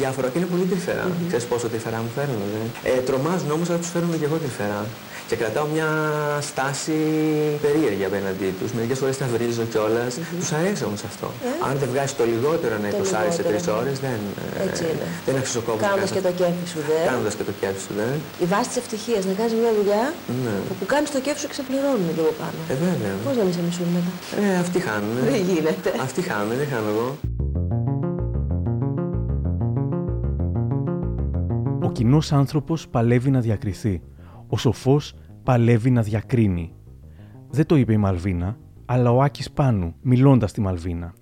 [0.00, 1.04] διάφορα και είναι πολύ τρυφερά.
[1.06, 1.26] Mm-hmm.
[1.28, 2.40] Ξέρεις πόσο τρυφερά μου φέρνουν.
[2.90, 4.80] Ε, τρομάζουν όμως να τους φέρνουμε και εγώ τρυφερά.
[5.28, 5.88] Και κρατάω μια
[6.50, 6.96] στάση
[7.64, 8.70] περίεργη απέναντί τους.
[8.76, 10.12] Μερικές φορές τα βρίζω κιόλας.
[10.16, 10.38] Mm-hmm.
[10.40, 11.26] Τους αρέσει όμως αυτό.
[11.48, 14.18] Ε; Αν δεν βγάζει το λιγότερο ένα Το 20 σε τρεις λιγότερο, ώρες, δεν,
[14.58, 15.06] ε, Έτσι είναι.
[15.26, 15.80] δεν αξίζει ο κόπο.
[15.86, 16.98] Κάνοντας και το κέφι σου δε.
[17.10, 18.08] Κάνοντας και το κέφι σου, δε.
[18.44, 20.04] Η βάση της ευτυχίας να κάνεις μια δουλειά
[20.44, 20.54] Ναι.
[20.68, 22.58] που, που κάνεις το κέφι σου και ξεπληρώνουν λίγο πάνω.
[22.72, 23.14] Ε, βέβαια.
[23.24, 24.12] Πώς να μην σε μισούν μετά;
[24.42, 25.14] Ε, αυτοί χάνουν.
[25.34, 25.88] Δεν γίνεται.
[26.06, 27.08] Αυτοί χάνουν, δεν χάνω εγώ.
[31.86, 33.94] Ο κοινός άνθρωπος παλεύει να διακριθεί.
[34.48, 36.72] Ο σοφός παλεύει να διακρίνει.
[37.50, 41.14] Δεν το είπε η Μαλβίνα, αλλά ο Άκης Πάνου, μιλώντας στη Μαλβίνα.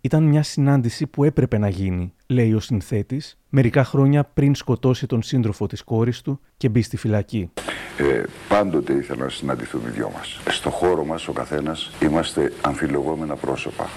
[0.00, 5.22] Ήταν μια συνάντηση που έπρεπε να γίνει, λέει ο συνθέτης, μερικά χρόνια πριν σκοτώσει τον
[5.22, 7.50] σύντροφο της κόρης του και μπει στη φυλακή.
[7.96, 10.40] Ε, πάντοτε ήθελα να συναντηθούμε οι δυο μας.
[10.48, 13.88] Στο χώρο μας ο καθένας είμαστε αμφιλογόμενα πρόσωπα.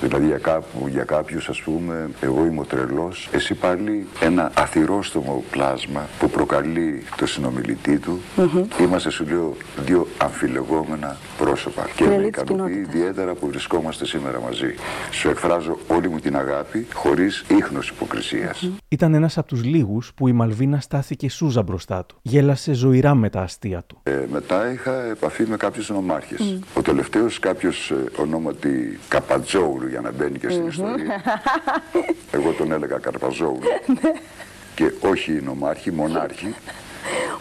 [0.00, 5.44] Δηλαδή για, κάπου, για κάποιους ας πούμε εγώ είμαι ο τρελός, εσύ πάλι ένα αθυρόστομο
[5.50, 8.20] πλάσμα που προκαλεί το συνομιλητή του.
[8.80, 11.88] Είμαστε σου λέω δύο αμφιλεγόμενα πρόσωπα.
[11.96, 12.94] Και Τρελή με της ικανοποιεί κοινότητας.
[12.94, 14.74] ιδιαίτερα που βρισκόμαστε σήμερα μαζί.
[15.10, 17.44] Σου εκφράζω όλη μου την αγάπη χωρίς
[17.74, 18.70] ίχνος υποκρισίας.
[18.88, 22.16] Ήταν ένας από τους λίγους που η Μαλβίνα στάθηκε σούζα μπροστά του.
[22.22, 24.00] Γέλασε ζωηρά με τα αστεία του.
[24.02, 26.58] Ε, μετά είχα επαφή με κάποιους νομάρχες.
[26.74, 31.22] Ο τελευταίος κάποιος ε, ονόματι Καπατζόουλου για να μπαίνει και στην ιστορία.
[32.36, 33.60] Εγώ τον έλεγα Καρπαζόουλου.
[34.74, 36.54] και όχι νομάρχη, μονάρχης.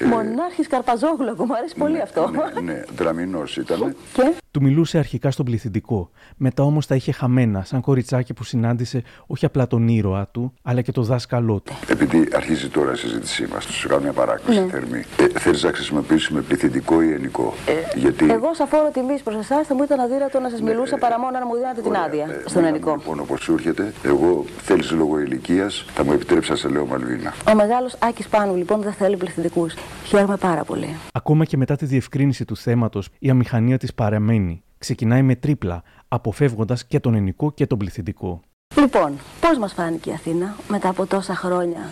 [0.10, 2.30] Μονάρχης Καρπαζόγλου, μου αρέσει πολύ αυτό.
[2.30, 3.96] Ναι, ναι, δραμηνός ήταν.
[4.14, 6.10] Και; Του μιλούσε αρχικά στον πληθυντικό.
[6.38, 10.82] Μετά όμως τα είχε χαμένα, σαν κοριτσάκι που συνάντησε όχι απλά τον ήρωα του, αλλά
[10.82, 11.74] και τον δάσκαλό του.
[11.88, 14.68] Επειδή αρχίζει τώρα η συζήτησή μας, σου κάνω μια παράκληση Ναι.
[14.68, 15.04] θερμή.
[15.18, 17.54] Ε, θέλεις να χρησιμοποιήσουμε πληθυντικό ή ενικό;
[17.96, 21.20] Γιατί εγώ σαν φόρο τιμή προς εσάς θα μου ήταν αδύνατο να σας μιλούσα παρά
[21.20, 22.96] μόνο να μου δίνατε την άδεια στον Μίλαμε, ελληνικό.
[22.96, 27.34] Λοιπόν, όπως σου έρχεται, εγώ θέλεις λόγω ηλικίας, θα μου επιτρέψεις να σε λέω Μαλβίνα.
[27.52, 29.74] Ο μεγάλος Άκης Πάνου λοιπόν δεν θέλει πληθυντικούς.
[30.06, 30.96] Χαίρομαι πάρα πολύ.
[31.14, 34.42] Ακόμα και μετά τη διευκρίνηση του θέματος, η αμηχανία της παραμένει.
[34.84, 38.42] Ξεκινάει με τρίπλα, αποφεύγοντας και τον ενικό και τον πληθυντικό.
[38.76, 41.92] Λοιπόν, πώς μας φάνηκε η Αθήνα μετά από τόσα χρόνια,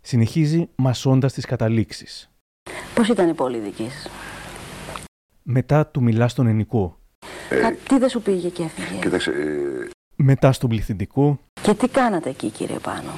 [0.00, 2.30] Συνεχίζει μασώντας τις καταλήξεις.
[2.94, 5.00] Πώς ήταν η πόλη δικής; Σα,
[5.42, 6.98] Μετά του μιλά στον ενικό.
[7.88, 11.38] Τι δεν σου πήγε και έφυγε; Κοίταξε, ε, Μετά στον πληθυντικό.
[11.62, 13.12] Και τι κάνατε εκεί, κύριε Πάνο;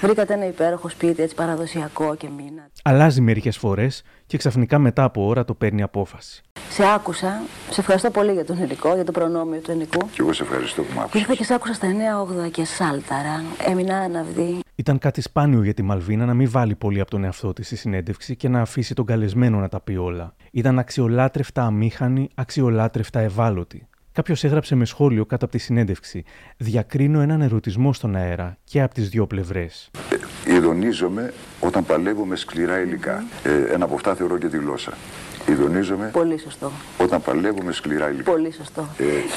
[0.00, 2.68] Βρήκατε ένα υπέροχο σπίτι, έτσι παραδοσιακό και μήνα.
[2.82, 6.42] Αλλάζει μερικές φορές και ξαφνικά μετά από ώρα το παίρνει απόφαση.
[6.70, 7.40] Σε άκουσα.
[7.70, 9.98] Σε ευχαριστώ πολύ για τον ελληνικό, για το προνόμιο του ελληνικού.
[9.98, 11.20] και εγώ σε ευχαριστώ που μ' άκουσες.
[11.20, 11.86] Ήρθα και σ' άκουσα στα
[12.46, 13.42] 9-8 και σάλταρα.
[13.68, 14.60] Έμεινα αναυδή.
[14.74, 17.76] Ήταν κάτι σπάνιο για τη Μαλβίνα να μην βάλει πολύ από τον εαυτό της στη
[17.76, 20.34] συνέντευξη και να αφήσει τον καλεσμένο να τα πει όλα.
[20.50, 23.88] Ήταν αξιολάτρευτα αμήχανη, αξιολάτρευτα ευάλωτη.
[24.12, 26.24] Κάποιος έγραψε με σχόλιο κάτω από τη συνέντευξη.
[26.56, 29.90] Διακρίνω έναν ερωτισμό στον αέρα και από τις δύο πλευρές.
[30.46, 33.24] Ιδονίζομαι όταν παλεύω με σκληρά υλικά.
[33.44, 34.92] Ε, ένα από αυτά θεωρώ και τη γλώσσα.
[35.48, 36.70] Ιδονίζομαι Πολύ σωστό.
[36.98, 38.30] όταν παλεύω με σκληρά υλικά.
[38.30, 38.88] Πολύ σωστό.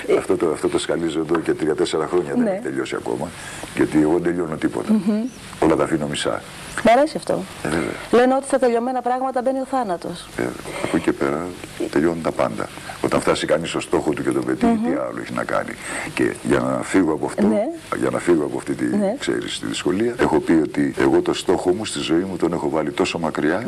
[0.07, 2.49] Ε, αυτό, το, αυτό το σκαλίζω εδώ και τρία-τέσσερα χρόνια δεν Ναι.
[2.51, 3.27] έχει τελειώσει ακόμα.
[3.75, 4.93] Γιατί εγώ δεν τελειώνω τίποτα.
[4.93, 5.23] Μμμ.
[5.59, 6.41] Όλα τα αφήνω μισά.
[6.85, 7.43] Μ' αρέσει αυτό.
[7.63, 7.89] Ε, βέβαια.
[8.11, 10.27] Λένε ότι στα τελειωμένα πράγματα μπαίνει ο θάνατος.
[10.37, 10.43] Ε,
[10.83, 11.45] από εκεί και πέρα
[11.91, 12.69] τελειώνουν τα πάντα.
[13.03, 15.71] Όταν φτάσει κανείς στο στόχο του και τον πετύχει, τι άλλο έχει να κάνει.
[16.13, 17.61] Και για να φύγω από αυτό, Ναι.
[17.99, 19.15] για να φύγω από αυτή τη, Ναι.
[19.19, 22.69] Ξέρεις, τη δυσκολία, έχω πει ότι εγώ το στόχο μου στη ζωή μου τον έχω
[22.69, 23.63] βάλει τόσο μακριά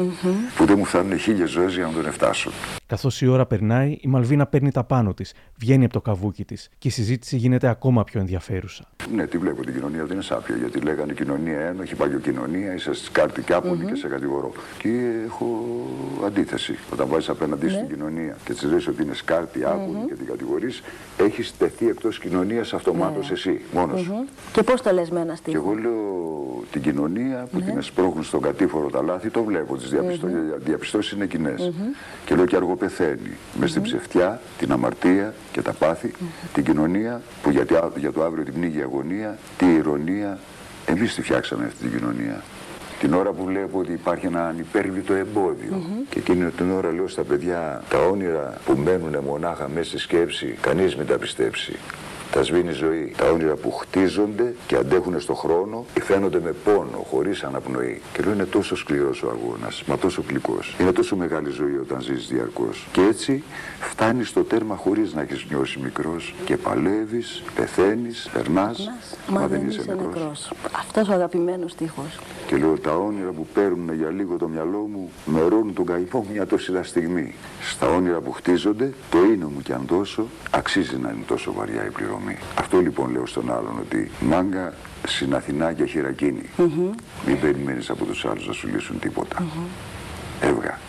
[0.56, 2.52] που δεν μου φτάνουν χίλιε ζωές για να τον φτάσω.
[2.86, 6.70] Καθώς η ώρα περνάει, η Μαλβίνα παίρνει τα πάνω της, βγαίνει από το καβούκι της
[6.78, 8.84] και η συζήτηση γίνεται ακόμα πιο ενδιαφέρουσα.
[9.14, 10.56] Ναι, τι βλέπω, την κοινωνία δεν είναι σάπια.
[10.56, 14.52] Γιατί λέγανε κοινωνία ένοχη, παγιοκοινωνία, είσαι σκάρτη κάπου και σε κατηγορώ.
[14.78, 14.90] Και
[15.26, 15.66] έχω
[16.26, 16.78] αντίθεση.
[16.94, 17.72] Όταν βάζεις απέναντι Ναι.
[17.72, 20.82] στην κοινωνία και της λες ότι είναι σκάρτη, άπονη και την κατηγορείς,
[21.18, 24.14] έχεις τεθεί εκτός κοινωνίας αυτομάτως εσύ, μόνος σου.
[24.14, 24.26] Μμμ.
[24.52, 25.64] Και πώς το λες με ένα Και στίχο.
[25.72, 29.78] εγώ λέω την κοινωνία που την εσπρώχνουν στον κατήφορο τα λάθη, το βλέπω.
[29.78, 29.94] Τις
[30.58, 31.72] διαπιστώσεις είναι κοινές.
[32.26, 33.32] Και λέω και αργοπεθαίνει.
[33.60, 36.14] Μες στην ψευτιά, την αμαρτία και τα πάθη,
[36.54, 40.40] την κοινωνία που για, τη- για το αύριο την πνίγει η αγωνία, τη ηρωνία.
[40.86, 42.42] Εμείς τη φτιάξαμε αυτή την κοινωνία.
[43.00, 45.82] Την ώρα που βλέπω ότι υπάρχει ένα ανυπέρβλητο εμπόδιο.
[46.10, 50.58] Και εκείνη την ώρα λέω στα παιδιά, τα όνειρα που μένουν μονάχα μέσα στη σκέψη,
[50.62, 51.76] κανείς μην τα πιστέψει.
[52.32, 53.14] Τα σβήνει η ζωή.
[53.18, 58.02] Τα όνειρα που χτίζονται και αντέχουν στο χρόνο φαίνονται με πόνο, χωρίς αναπνοή.
[58.14, 60.76] Και λέω είναι τόσο σκληρός ο αγώνας, μα τόσο γλυκός.
[60.80, 62.88] Είναι τόσο μεγάλη ζωή όταν ζεις διαρκώς.
[62.92, 63.44] Και έτσι
[63.80, 68.90] φτάνεις στο τέρμα χωρίς να έχεις νιώσει μικρός και παλεύεις, πεθαίνεις, περνάς,
[69.30, 70.32] Μα δεν είσαι νεκρό.
[70.78, 72.20] Αυτός ο αγαπημένος στίχος.
[72.48, 76.28] και λέω τα όνειρα που παίρνουν για λίγο το μυαλό μου μερώνουν τον καημό μου
[76.32, 77.36] μια τόση στιγμή.
[77.72, 81.86] Στα όνειρα που χτίζονται, το είναι μου κι αν δώσω, αξίζει να είναι τόσο βαριά
[81.86, 81.90] η
[82.22, 82.38] πληρωμή.
[82.58, 84.74] Αυτό λοιπόν λέω στον άλλον ότι μάγκα
[85.08, 86.42] στην Αθηνά και χειρακίνη.
[87.28, 89.44] Μην περιμένεις από τους άλλους να σου λύσουν τίποτα.
[90.42, 90.80] Έβγα.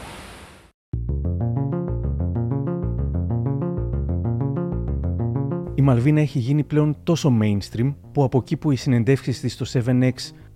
[5.74, 9.80] Η Μαλβίνα έχει γίνει πλέον τόσο mainstream που από εκεί που οι συνεντεύξεις της στο
[9.84, 10.12] 7X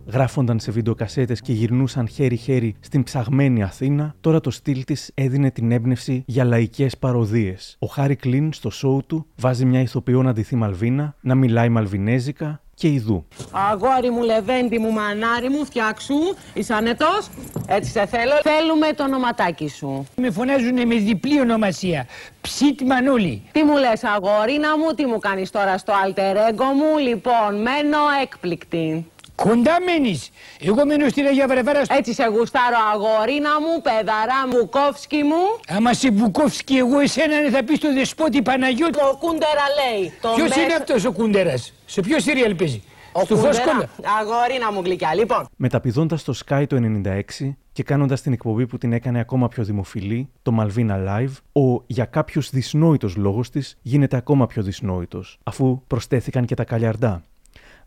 [0.06, 5.72] γράφονταν σε βιντεοκασέτες και γυρνούσαν χέρι-χέρι στην ψαγμένη Αθήνα, τώρα το στυλ της έδινε την
[5.72, 7.76] έμπνευση για λαϊκές παροδίες.
[7.78, 12.60] Ο Χάρη Κλίν στο σόου του βάζει μια ηθοποιό να ντυθεί Μαλβίνα, να μιλάει μαλβινέζικα
[12.74, 13.26] και ιδού.
[13.50, 16.14] Αγόρι μου, λεβέντι μου, μανάρι μου, φτιάξου.
[16.54, 17.28] Είσαι ανετός.
[17.66, 18.32] Έτσι σε θέλω.
[18.42, 20.06] Θέλουμε το ονοματάκι σου.
[20.16, 22.06] Με φωνάζουν με διπλή ονομασία.
[22.40, 23.42] Ψίτ Μανούλη.
[23.52, 27.98] Τι μου λες αγόρινα μου, τι μου κάνεις τώρα στο alter ego μου; Λοιπόν, μένω
[28.22, 29.06] έκπληκτη.
[29.36, 30.30] Κοντά μένεις.
[30.60, 31.82] Εγώ μένω στην Αγία Βαρβάρα.
[31.88, 35.42] Έτσι σε γουστάρω αγόρινα μου, παιδαρά μου, κόφσκι μου.
[35.68, 38.98] Άμα σε Μπουκόφσκι εγώ εσένα ναι, θα πεις στο δεσπότη Παναγιώτη.
[38.98, 40.12] Ο Κούντερα λέει.
[40.20, 42.82] Το Ποιος μέσα- είναι αυτός ο Κούντερας; Σε ποιο σύριαλ παίζει;
[43.12, 43.52] Ο Στο Κούντερα.
[43.54, 43.88] Φόσκολα.
[44.20, 45.14] Αγόρινα μου γλυκιά.
[45.14, 49.64] Λοιπόν, Μεταπηδώντας το Sky το 96 και κάνοντας την εκπομπή που την έκανε ακόμα πιο
[49.64, 55.82] δημοφιλή, το Malvina Live, ο για κάποιους δυσνόητος λόγος της γίνεται ακόμα πιο δυσνόητος, αφού
[55.86, 57.22] προσθέθηκαν και τα καλιαρντά.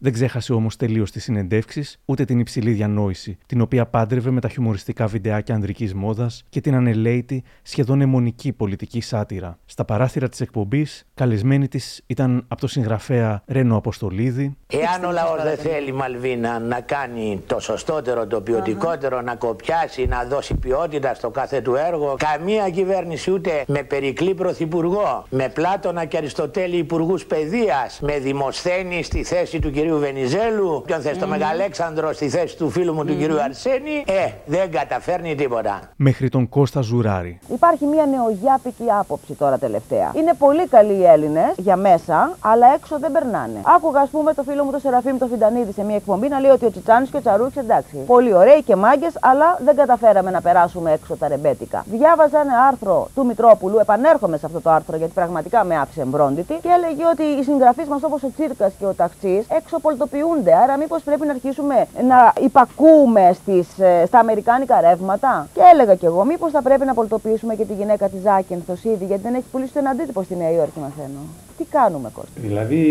[0.02, 4.50] Δεν ξέχασε όμως τελείως τις συνεντεύξεις, ούτε την υψηλή διανόηση, την οποία πάντρευε με τα
[4.50, 9.58] χιουμοριστικά βιντεάκια ανδρικής μόδας και την ανελαίτη, σχεδόν αιμονική πολιτική σάτυρα.
[9.66, 15.44] Στα παράθυρα της εκπομπής, καλεσμένη της ήταν από το συγγραφέα Ρένο Αποστολίδη, Εάν ο λαός
[15.44, 21.30] δεν θέλει, Μαλβίνα, να κάνει το σωστότερο, το ποιοτικότερο, να κοπιάσει, να δώσει ποιότητα στο
[21.30, 28.00] κάθε του έργο, καμία κυβέρνηση ούτε με Περικλή Πρωθυπουργό, με Πλάτωνα και Αριστοτέλη Υπουργούς Παιδείας,
[28.02, 32.94] με Δημοσθένη στη θέση του κυρίου Βενιζέλου, ποιον θες, το Μεγαλέξανδρο στη θέση του φίλου
[32.94, 35.80] μου του κυρίου Αρσένη, ε, δεν καταφέρνει τίποτα.
[35.96, 37.40] μέχρι τον Κώστα Ζουράρη.
[37.54, 40.12] Υπάρχει μια νεογιάπικη άποψη τώρα τελευταία.
[40.16, 43.62] Είναι πολύ καλοί οι Έλληνες για μέσα, αλλά έξω δεν περνάνε.
[43.76, 46.52] Άκουγα, ας πούμε, το φίλο μου το Σεραφείμ το Φιντανίδη σε μια εκπομπή να λέει
[46.52, 47.96] ότι ο Τσιτσάνης και ο Τσαρούξ εντάξει.
[48.06, 51.86] Πολύ ωραίοι και μάγκες, αλλά δεν καταφέραμε να περάσουμε έξω τα ρεμπέτικα.
[51.92, 56.54] Διάβαζα ένα άρθρο του Μητρόπουλου, επανέρχομαι σε αυτό το άρθρο γιατί πραγματικά με άφησε εμπρόντιτη,
[56.62, 59.46] και έλεγε ότι οι συγγραφείς μας όπως ο Τσίρκας και ο Ταξή
[59.84, 60.54] εξωπολτοποιούνται.
[60.64, 61.76] Άρα, μήπως πρέπει να αρχίσουμε
[62.12, 66.94] να υπακούμε στις, ε, στα αμερικάνικα ρεύματα; Και έλεγα κι εγώ, μήπως θα πρέπει να
[66.94, 70.52] πολτοποιήσουμε και τη γυναίκα της Ζάκυνθο ήδη, γιατί δεν έχει πουλήσει τον αντίτυπο στη Νέα
[70.52, 71.22] Υόρκη, μαθαίνω.
[71.58, 72.82] Τι κάνουμε, Κώστα; Δηλαδή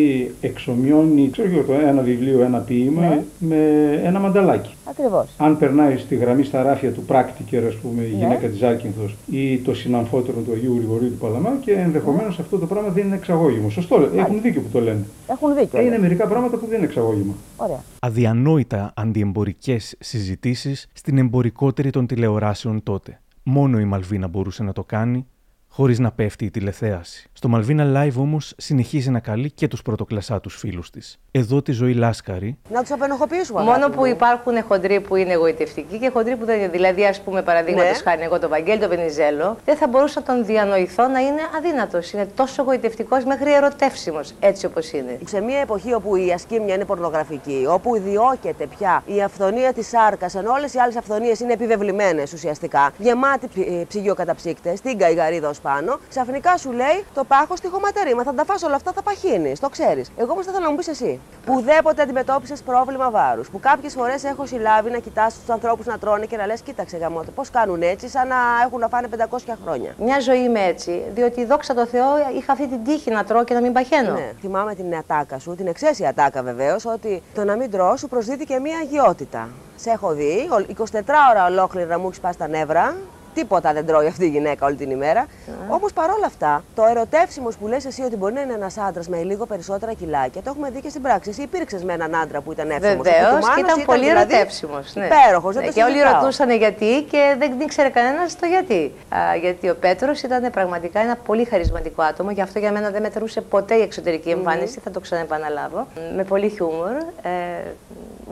[0.40, 3.22] εξομοιώνει ξέρω εγώ, το ένα βιβλίο, ένα ποίημα Ναι.
[3.38, 3.56] με
[4.04, 4.74] ένα μανταλάκι.
[4.90, 5.26] Ακριβώς.
[5.38, 8.16] Αν περνάει στη γραμμή στα ράφια του πράκτικερ, ας πούμε, η Ναι.
[8.18, 12.66] γυναίκα της Άκυνθος ή το συναμφότερο του Αγίου Γρηγορίου του Παλαμά και ενδεχομένως αυτό το
[12.66, 13.70] πράγμα δεν είναι εξαγώγημα.
[13.70, 15.04] Σωστό, έχουν δίκιο που το λένε.
[15.26, 15.78] Έχουν δίκιο.
[15.78, 16.00] Ε, είναι λες.
[16.00, 17.34] μερικά πράγματα που δεν είναι εξαγώγημα.
[17.56, 17.82] Ωραία.
[17.98, 23.20] Αδιανόητα αντιεμπορικές συζητήσεις στην εμπορικότερη των τηλεοράσεων τότε.
[23.42, 25.26] Μόνο η Μαλβίνα μπορούσε να το κάνει
[25.68, 27.28] χωρίς να πέφτει η τηλεθέαση.
[27.32, 31.18] Στο Malvina Live όμως συνεχίζει να καλεί και τους πρωτοκλασσά τους φίλους της.
[31.30, 32.58] Εδώ τη ζωή Λάσκαρη.
[32.72, 33.62] Να τους απενοχοποιήσουμε.
[33.62, 36.68] Μόνο που υπάρχουν χοντροί που είναι εγωιτευτικοί και χοντροί που δεν είναι.
[36.68, 38.10] Δηλαδή, ας πούμε, παραδείγματος Ναι.
[38.10, 42.12] χάρη, εγώ τον Βαγγέλη τον Βενιζέλο, δεν θα μπορούσα να τον διανοηθώ να είναι αδύνατος.
[42.12, 45.18] Είναι τόσο εγωιτευτικός μέχρι ερωτεύσιμος, έτσι όπως είναι.
[45.26, 50.34] Σε μια εποχή όπου η ασκήμια είναι πορνογραφική, όπου διώκεται πια η αυθονία της σάρκας,
[50.34, 53.48] ενώ όλες οι άλλες αυθονίες είναι επιβεβλημένες ουσιαστικά, γεμάτη
[53.88, 58.14] ψυγειοκαταψύκτες, την καηγαρίδα ω πάνω, ξαφνικά σου λέει το πάχος στη χωματερή.
[58.14, 60.10] Μα θα τα φας όλα αυτά, θα παχύνεις, το ξέρεις.
[60.16, 63.92] Εγώ όμως θα ήθελα να μου πεις εσύ, που δέποτε αντιμετώπισες πρόβλημα βάρους, που κάποιες
[63.94, 67.50] φορές έχω συλλάβει να κοιτάς τους ανθρώπους να τρώνε και να λες: Κοίταξε γαμότο, πώς
[67.50, 69.94] κάνουν έτσι, σαν να έχουν να φάνε 500 χρόνια.
[69.98, 72.04] Μια ζωή είμαι έτσι, διότι δόξα τω Θεώ
[72.38, 74.12] είχα αυτή την τύχη να τρώω και να μην παχαίνω.
[74.12, 74.32] Ναι.
[74.40, 78.44] Θυμάμαι την ατάκα σου, την εξαίσια ατάκα βεβαίως, ότι το να μην τρώω σου προσδίδει
[78.44, 79.48] και μία αγιότητα.
[79.76, 82.96] Σε έχω δει, ο- 24 ώρα ολόκληρα να μου έχεις πάσει τα νεύρα.
[83.38, 85.26] Τίποτα δεν τρώει αυτή η γυναίκα όλη την ημέρα.
[85.68, 89.22] Όμως παρόλα αυτά, το ερωτεύσιμος που λες εσύ ότι μπορεί να είναι ένας άντρας με
[89.22, 91.30] λίγο περισσότερα κιλάκια, το έχουμε δει και στην πράξη.
[91.30, 93.02] Εσύ υπήρξες με έναν άντρα που ήταν εύσιμο.
[93.02, 94.94] Βεβαίως και ήταν πολύ δηλαδή ερωτεύσιμος.
[94.94, 95.04] Ναι.
[95.04, 96.20] Υπέροχος, δεν Ναι, το Και όλοι συζητάω.
[96.20, 98.92] ρωτούσαν γιατί και δεν ήξερε κανένας το γιατί.
[99.08, 103.02] Α, γιατί ο Πέτρος ήταν πραγματικά ένα πολύ χαρισματικό άτομο, γι' αυτό για μένα δεν
[103.02, 104.38] μετρούσε ποτέ η εξωτερική Μμμ.
[104.38, 105.86] εμφάνιση, θα το ξαναεπαναλάβω.
[106.16, 106.90] Με πολύ χιούμορ,
[107.22, 107.30] ε,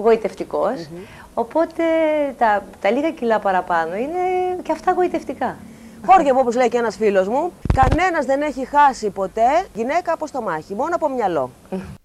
[0.03, 0.89] γοητευτικός.
[1.39, 1.83] Οπότε
[2.39, 4.23] τα, τα λίγα κιλά παραπάνω είναι
[4.63, 5.57] και αυτά γοητευτικά.
[6.07, 10.27] Χώργε μου, όπως λέει και ένας φίλος μου, κανένας δεν έχει χάσει ποτέ γυναίκα από
[10.27, 11.51] στο μάχη, μόνο από μυαλό.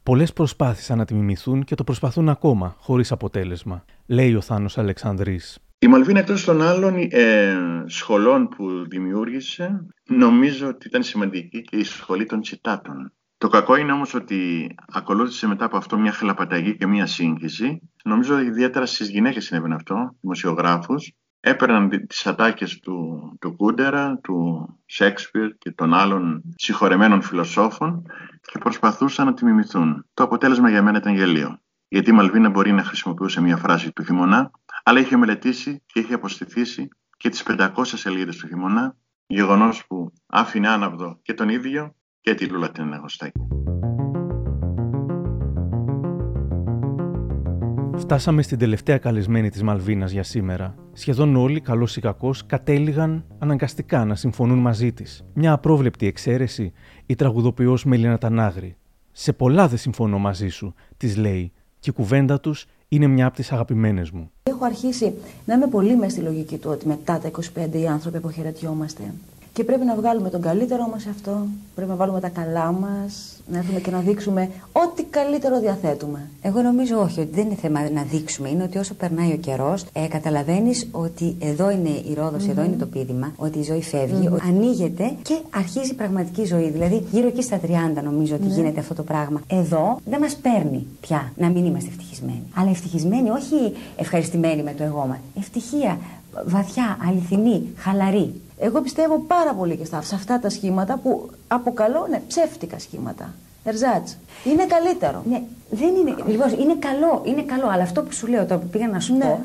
[0.04, 5.60] Πολλές προσπάθησαν να τη μιμηθούν και το προσπαθούν ακόμα, χωρίς αποτέλεσμα, λέει ο Θάνος Αλεξανδρής.
[5.80, 7.56] Η Μαλβίνα εκτός των άλλων ε,
[7.86, 13.14] σχολών που δημιούργησε, νομίζω ότι ήταν σημαντική και η σχολή των τσιτάτων.
[13.42, 17.92] Το κακό είναι όμως ότι ακολούθησε μετά από αυτό μια χλαπαταγή και μια σύγχυση.
[18.04, 21.12] Νομίζω ιδιαίτερα στις γυναίκες συνέβαινε αυτό, δημοσιογράφους.
[21.40, 28.04] Έπαιρναν δι- τις ατάκες του, του Κούντερα, του Σέξπιρ και των άλλων συγχωρεμένων φιλοσόφων
[28.42, 30.06] και προσπαθούσαν να τη μιμηθούν.
[30.14, 31.62] Το αποτέλεσμα για μένα ήταν γελίο.
[31.88, 34.52] Γιατί η Μαλβίνα μπορεί να χρησιμοποιούσε μια φράση του χειμωνά,
[34.84, 36.88] αλλά είχε μελετήσει και είχε αποστηθήσει
[37.18, 42.46] και τις 500 σελίδες του χειμωνά, γεγονός που άφηνε άναυδο και τον ίδιο και τη
[42.46, 43.40] Λούλα την Αγωστάκη.
[47.98, 50.76] Φτάσαμε στην τελευταία καλεσμένη της Μαλβίνας για σήμερα.
[50.94, 55.24] Σχεδόν όλοι, καλός ή κακός, κατέληγαν αναγκαστικά να συμφωνούν μαζί της.
[55.34, 56.74] Μια απρόβλεπτη εξαίρεση,
[57.06, 58.76] η τραγουδοποιός Μελίνα Τανάγρη.
[59.12, 63.36] «Σε πολλά δεν συμφωνώ μαζί σου», της λέει, και η κουβέντα τους είναι μια από
[63.36, 64.32] τις αγαπημένες μου.
[64.44, 65.14] Έχω αρχίσει
[65.46, 69.14] να είμαι πολύ μες στη λογική του ότι μετά τα 25 οι άνθρωποι αποχαιρετιόμαστε.
[69.54, 71.46] Και πρέπει να βγάλουμε τον καλύτερό μας σε αυτό,
[71.76, 76.28] πρέπει να βάλουμε τα καλά μας, να έρθουμε και να δείξουμε ό,τι καλύτερο διαθέτουμε.
[76.42, 78.50] Εγώ νομίζω όχι, ότι δεν είναι θέμα να δείξουμε.
[78.50, 82.68] Είναι ότι όσο περνάει ο καιρός, ε, καταλαβαίνεις ότι εδώ είναι η ρόδος, εδώ Μμμ.
[82.68, 84.34] είναι το πείδημα, ότι η ζωή φεύγει, Μμμ.
[84.34, 86.70] ότι ανοίγεται και αρχίζει η πραγματική ζωή.
[86.70, 88.54] Δηλαδή, γύρω εκεί στα 30 νομίζω ότι Ναι.
[88.54, 89.42] γίνεται αυτό το πράγμα.
[89.48, 92.44] Εδώ δεν μας παίρνει πια να μην είμαστε ευτυχισμένοι.
[92.56, 95.18] Αλλά ευτυχισμένοι, όχι ευχαριστημένοι με το εγώ μας.
[95.38, 95.98] Ευτυχία
[96.46, 98.42] βαθιά, αληθινή, χαλαρή.
[98.58, 103.34] Εγώ πιστεύω πάρα πολύ και στα, σε αυτά τα σχήματα που αποκαλώ ναι, ψεύτικα σχήματα.
[103.64, 104.18] Ερζάτς.
[104.46, 105.24] Είναι καλύτερο.
[105.30, 106.16] Ναι, δεν είναι.
[106.28, 107.68] Λοιπόν, είναι καλό, είναι καλό.
[107.72, 109.26] Αλλά αυτό που σου λέω τώρα που πήγα να σου Ναι.
[109.26, 109.40] πω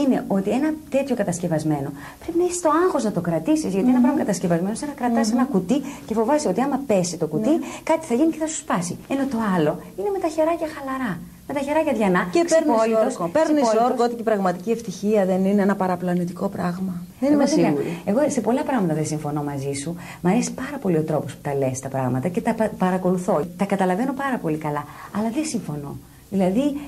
[0.00, 1.90] είναι ότι ένα τέτοιο κατασκευασμένο
[2.20, 3.72] πρέπει να έχεις το άγχος να το κρατήσεις.
[3.72, 5.36] Γιατί ένα πράγμα κατασκευασμένο σαν να κρατάς Μμμ.
[5.38, 7.58] ένα κουτί και φοβάσαι ότι άμα πέσει το κουτί Ναι.
[7.82, 8.98] κάτι θα γίνει και θα σου σπάσει.
[9.08, 11.18] Ενώ το άλλο είναι με τα χεράκια χαλαρά.
[11.48, 12.28] Με τα χεράκια διανά.
[12.32, 13.28] Και παίρνεις ξυπόλυτος, όρκο.
[13.32, 13.90] Παίρνεις ξυπόλυτος.
[13.90, 16.92] όρκο ότι και η πραγματική ευτυχία δεν είναι ένα παραπλανητικό πράγμα.
[17.20, 18.02] Δεν Εγώ είμαι δεν- σίγουρη.
[18.04, 19.96] Εγώ σε πολλά πράγματα δεν συμφωνώ μαζί σου.
[20.20, 23.40] Μ' αρέσει πάρα πολύ ο τρόπος που τα λες τα πράγματα και τα πα- παρακολουθώ.
[23.56, 24.84] Τα καταλαβαίνω πάρα πολύ καλά.
[25.18, 25.96] Αλλά δεν συμφωνώ.
[26.30, 26.80] Δηλαδή,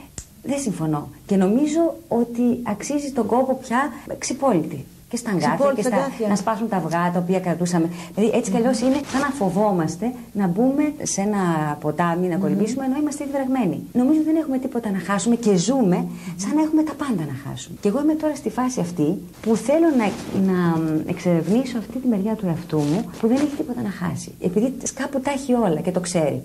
[0.43, 1.09] δεν συμφωνώ.
[1.27, 4.85] Και νομίζω ότι αξίζει τον κόπο πια ξυπόλυτη.
[5.09, 6.29] Και στα αγκάθια Ξυπόλυτη και στα, αγκάθια.
[6.29, 7.89] να σπάσουν τα αυγά τα οποία κρατούσαμε.
[8.15, 11.43] Δηλαδή, έτσι κι αλλιώς είναι σαν να φοβόμαστε να μπούμε σε ένα
[11.81, 13.83] ποτάμι, να κολυμπήσουμε, ενώ είμαστε ήδη βρεγμένοι.
[13.93, 17.77] Νομίζω δεν έχουμε τίποτα να χάσουμε και ζούμε σαν να έχουμε τα πάντα να χάσουμε.
[17.81, 20.07] Και εγώ είμαι τώρα στη φάση αυτή που θέλω να,
[20.51, 20.59] να
[21.07, 24.35] εξερευνήσω αυτή τη μεριά του εαυτού μου που δεν έχει τίποτα να χάσει.
[24.41, 26.43] Επειδή κάπου τα έχει όλα και το ξέρει.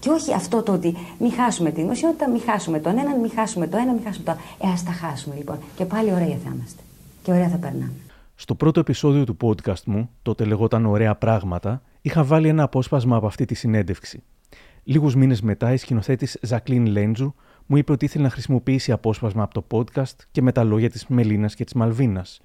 [0.00, 3.66] Και όχι αυτό το ότι μην χάσουμε τη δημοσιότητα, μην χάσουμε τον έναν, μην χάσουμε
[3.66, 4.40] το ένα, μην χάσουμε το άλλο.
[4.58, 5.58] Ε, ας τα χάσουμε λοιπόν.
[5.76, 6.82] Και πάλι ωραία θα είμαστε.
[7.26, 7.92] Και ωραία θα περνάμε.
[8.34, 13.26] Στο πρώτο επεισόδιο του podcast μου, τότε λεγόταν Ωραία Πράγματα, είχα βάλει ένα απόσπασμα από
[13.26, 14.22] αυτή τη συνέντευξη.
[14.82, 17.34] Λίγους μήνες μετά, η σκηνοθέτης Ζακλίν Λέντζου
[17.66, 21.06] μου είπε ότι ήθελε να χρησιμοποιήσει απόσπασμα από το podcast και με τα λόγια της
[21.06, 22.40] Μελίνας και της Μαλβίνας.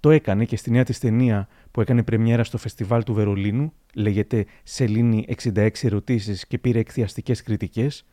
[0.00, 4.46] Το έκανε και στη νέα της ταινία που έκανε πρεμιέρα στο φεστιβάλ του Βερολίνου, λέγεται
[4.62, 8.04] Σελήνη 66 ερωτήσεις και πήρε εκθιαστικές κριτικές,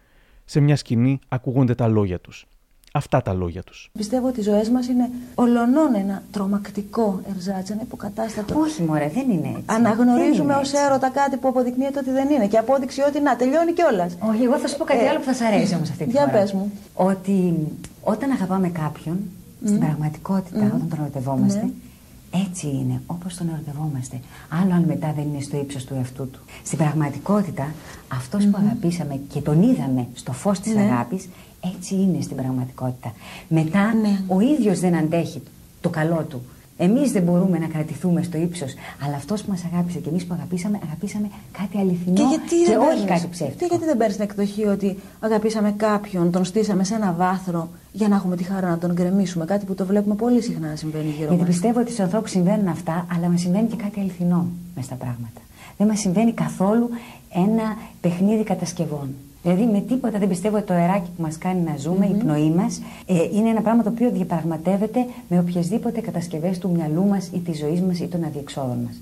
[0.46, 2.48] σε μια σκηνή ακούγονται τα λόγια τους.
[2.94, 3.90] Αυτά τα λόγια τους.
[3.98, 8.60] Πιστεύω ότι οι ζωές μας είναι ολονών ένα τρομακτικό ερζάτσι, ένα υποκατάστατο.
[8.60, 9.64] Όχι, μωρέ, δεν είναι έτσι.
[9.66, 12.48] Αναγνωρίζουμε ως έρωτα κάτι που αποδεικνύεται ότι δεν είναι.
[12.48, 14.18] Και απόδειξη ότι να τελειώνει κιόλας.
[14.30, 16.10] Όχι, εγώ θα σου πω κάτι Ε, άλλο που θα σα αρέσει όμως αυτή τη
[16.12, 16.32] για φορά.
[16.32, 16.72] πες μου.
[16.94, 17.54] Ότι
[18.02, 19.20] όταν αγαπάμε κάποιον,
[19.66, 20.66] στην πραγματικότητα, Μμμ.
[20.76, 22.40] όταν τον ερωτευόμαστε, Ναι.
[22.46, 24.20] έτσι είναι, όπως τον ερωτευόμαστε.
[24.62, 26.40] Άλλο αν μετά δεν είναι στο ύψος του εαυτού του.
[26.66, 27.74] Στην πραγματικότητα,
[28.14, 30.82] αυτός που αγαπήσαμε και τον είδαμε στο φως της Ναι.
[30.82, 31.30] αγάπης,
[31.76, 33.14] έτσι είναι στην πραγματικότητα.
[33.48, 33.94] Μετά
[34.28, 35.42] ο ίδιος δεν αντέχει
[35.82, 36.42] το καλό του.
[36.78, 38.74] Εμείς δεν μπορούμε να κρατηθούμε στο ύψος,
[39.06, 42.70] αλλά αυτός που μας αγάπησε και εμείς που αγαπήσαμε, αγαπήσαμε κάτι αληθινό Και γιατί και
[42.70, 43.58] δεν όχι παίρνεις- κάτι ψεύτικο.
[43.60, 48.08] Και γιατί δεν παίρνεις την εκδοχή ότι αγαπήσαμε κάποιον, τον στήσαμε σε ένα βάθρο για
[48.08, 49.46] να έχουμε τη χαρά να τον γκρεμίσουμε.
[49.46, 51.48] Κάτι που το βλέπουμε πολύ συχνά να συμβαίνει γύρω Γιατί μας.
[51.48, 55.42] πιστεύω ότι στους ανθρώπους συμβαίνουν αυτά, αλλά μας συμβαίνει και κάτι αληθινό μες στα πράγματα.
[55.78, 56.90] Δεν μας συμβαίνει καθόλου
[57.34, 57.64] ένα
[58.02, 59.10] παιχνίδι κατασκευών.
[59.44, 62.50] Δηλαδή με τίποτα δεν πιστεύω ότι το αεράκι που μας κάνει να ζούμε, η πνοή
[62.50, 67.40] μας, ε, είναι ένα πράγμα το οποίο διαπραγματεύεται με οποιασδήποτε κατασκευές του μυαλού μας ή
[67.40, 69.02] της ζωής μας ή των αδιεξόδων μας.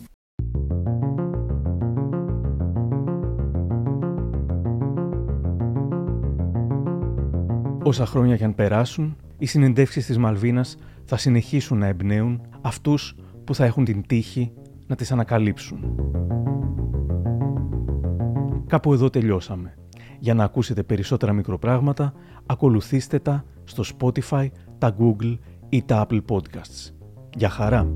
[7.84, 13.56] Όσα χρόνια και αν περάσουν, οι συνεντεύξεις της Μαλβίνας θα συνεχίσουν να εμπνέουν αυτούς που
[13.56, 14.52] θα έχουν την τύχη
[14.88, 15.80] να τις ανακαλύψουν.
[18.68, 19.74] Κάπου εδώ τελειώσαμε.
[20.20, 22.14] Για να ακούσετε περισσότερα μικροπράγματα,
[22.46, 24.48] ακολουθήστε τα στο Spotify,
[24.78, 25.38] τα Google
[25.70, 26.94] ή τα Apple Podcasts.
[27.36, 27.92] Για χαρά!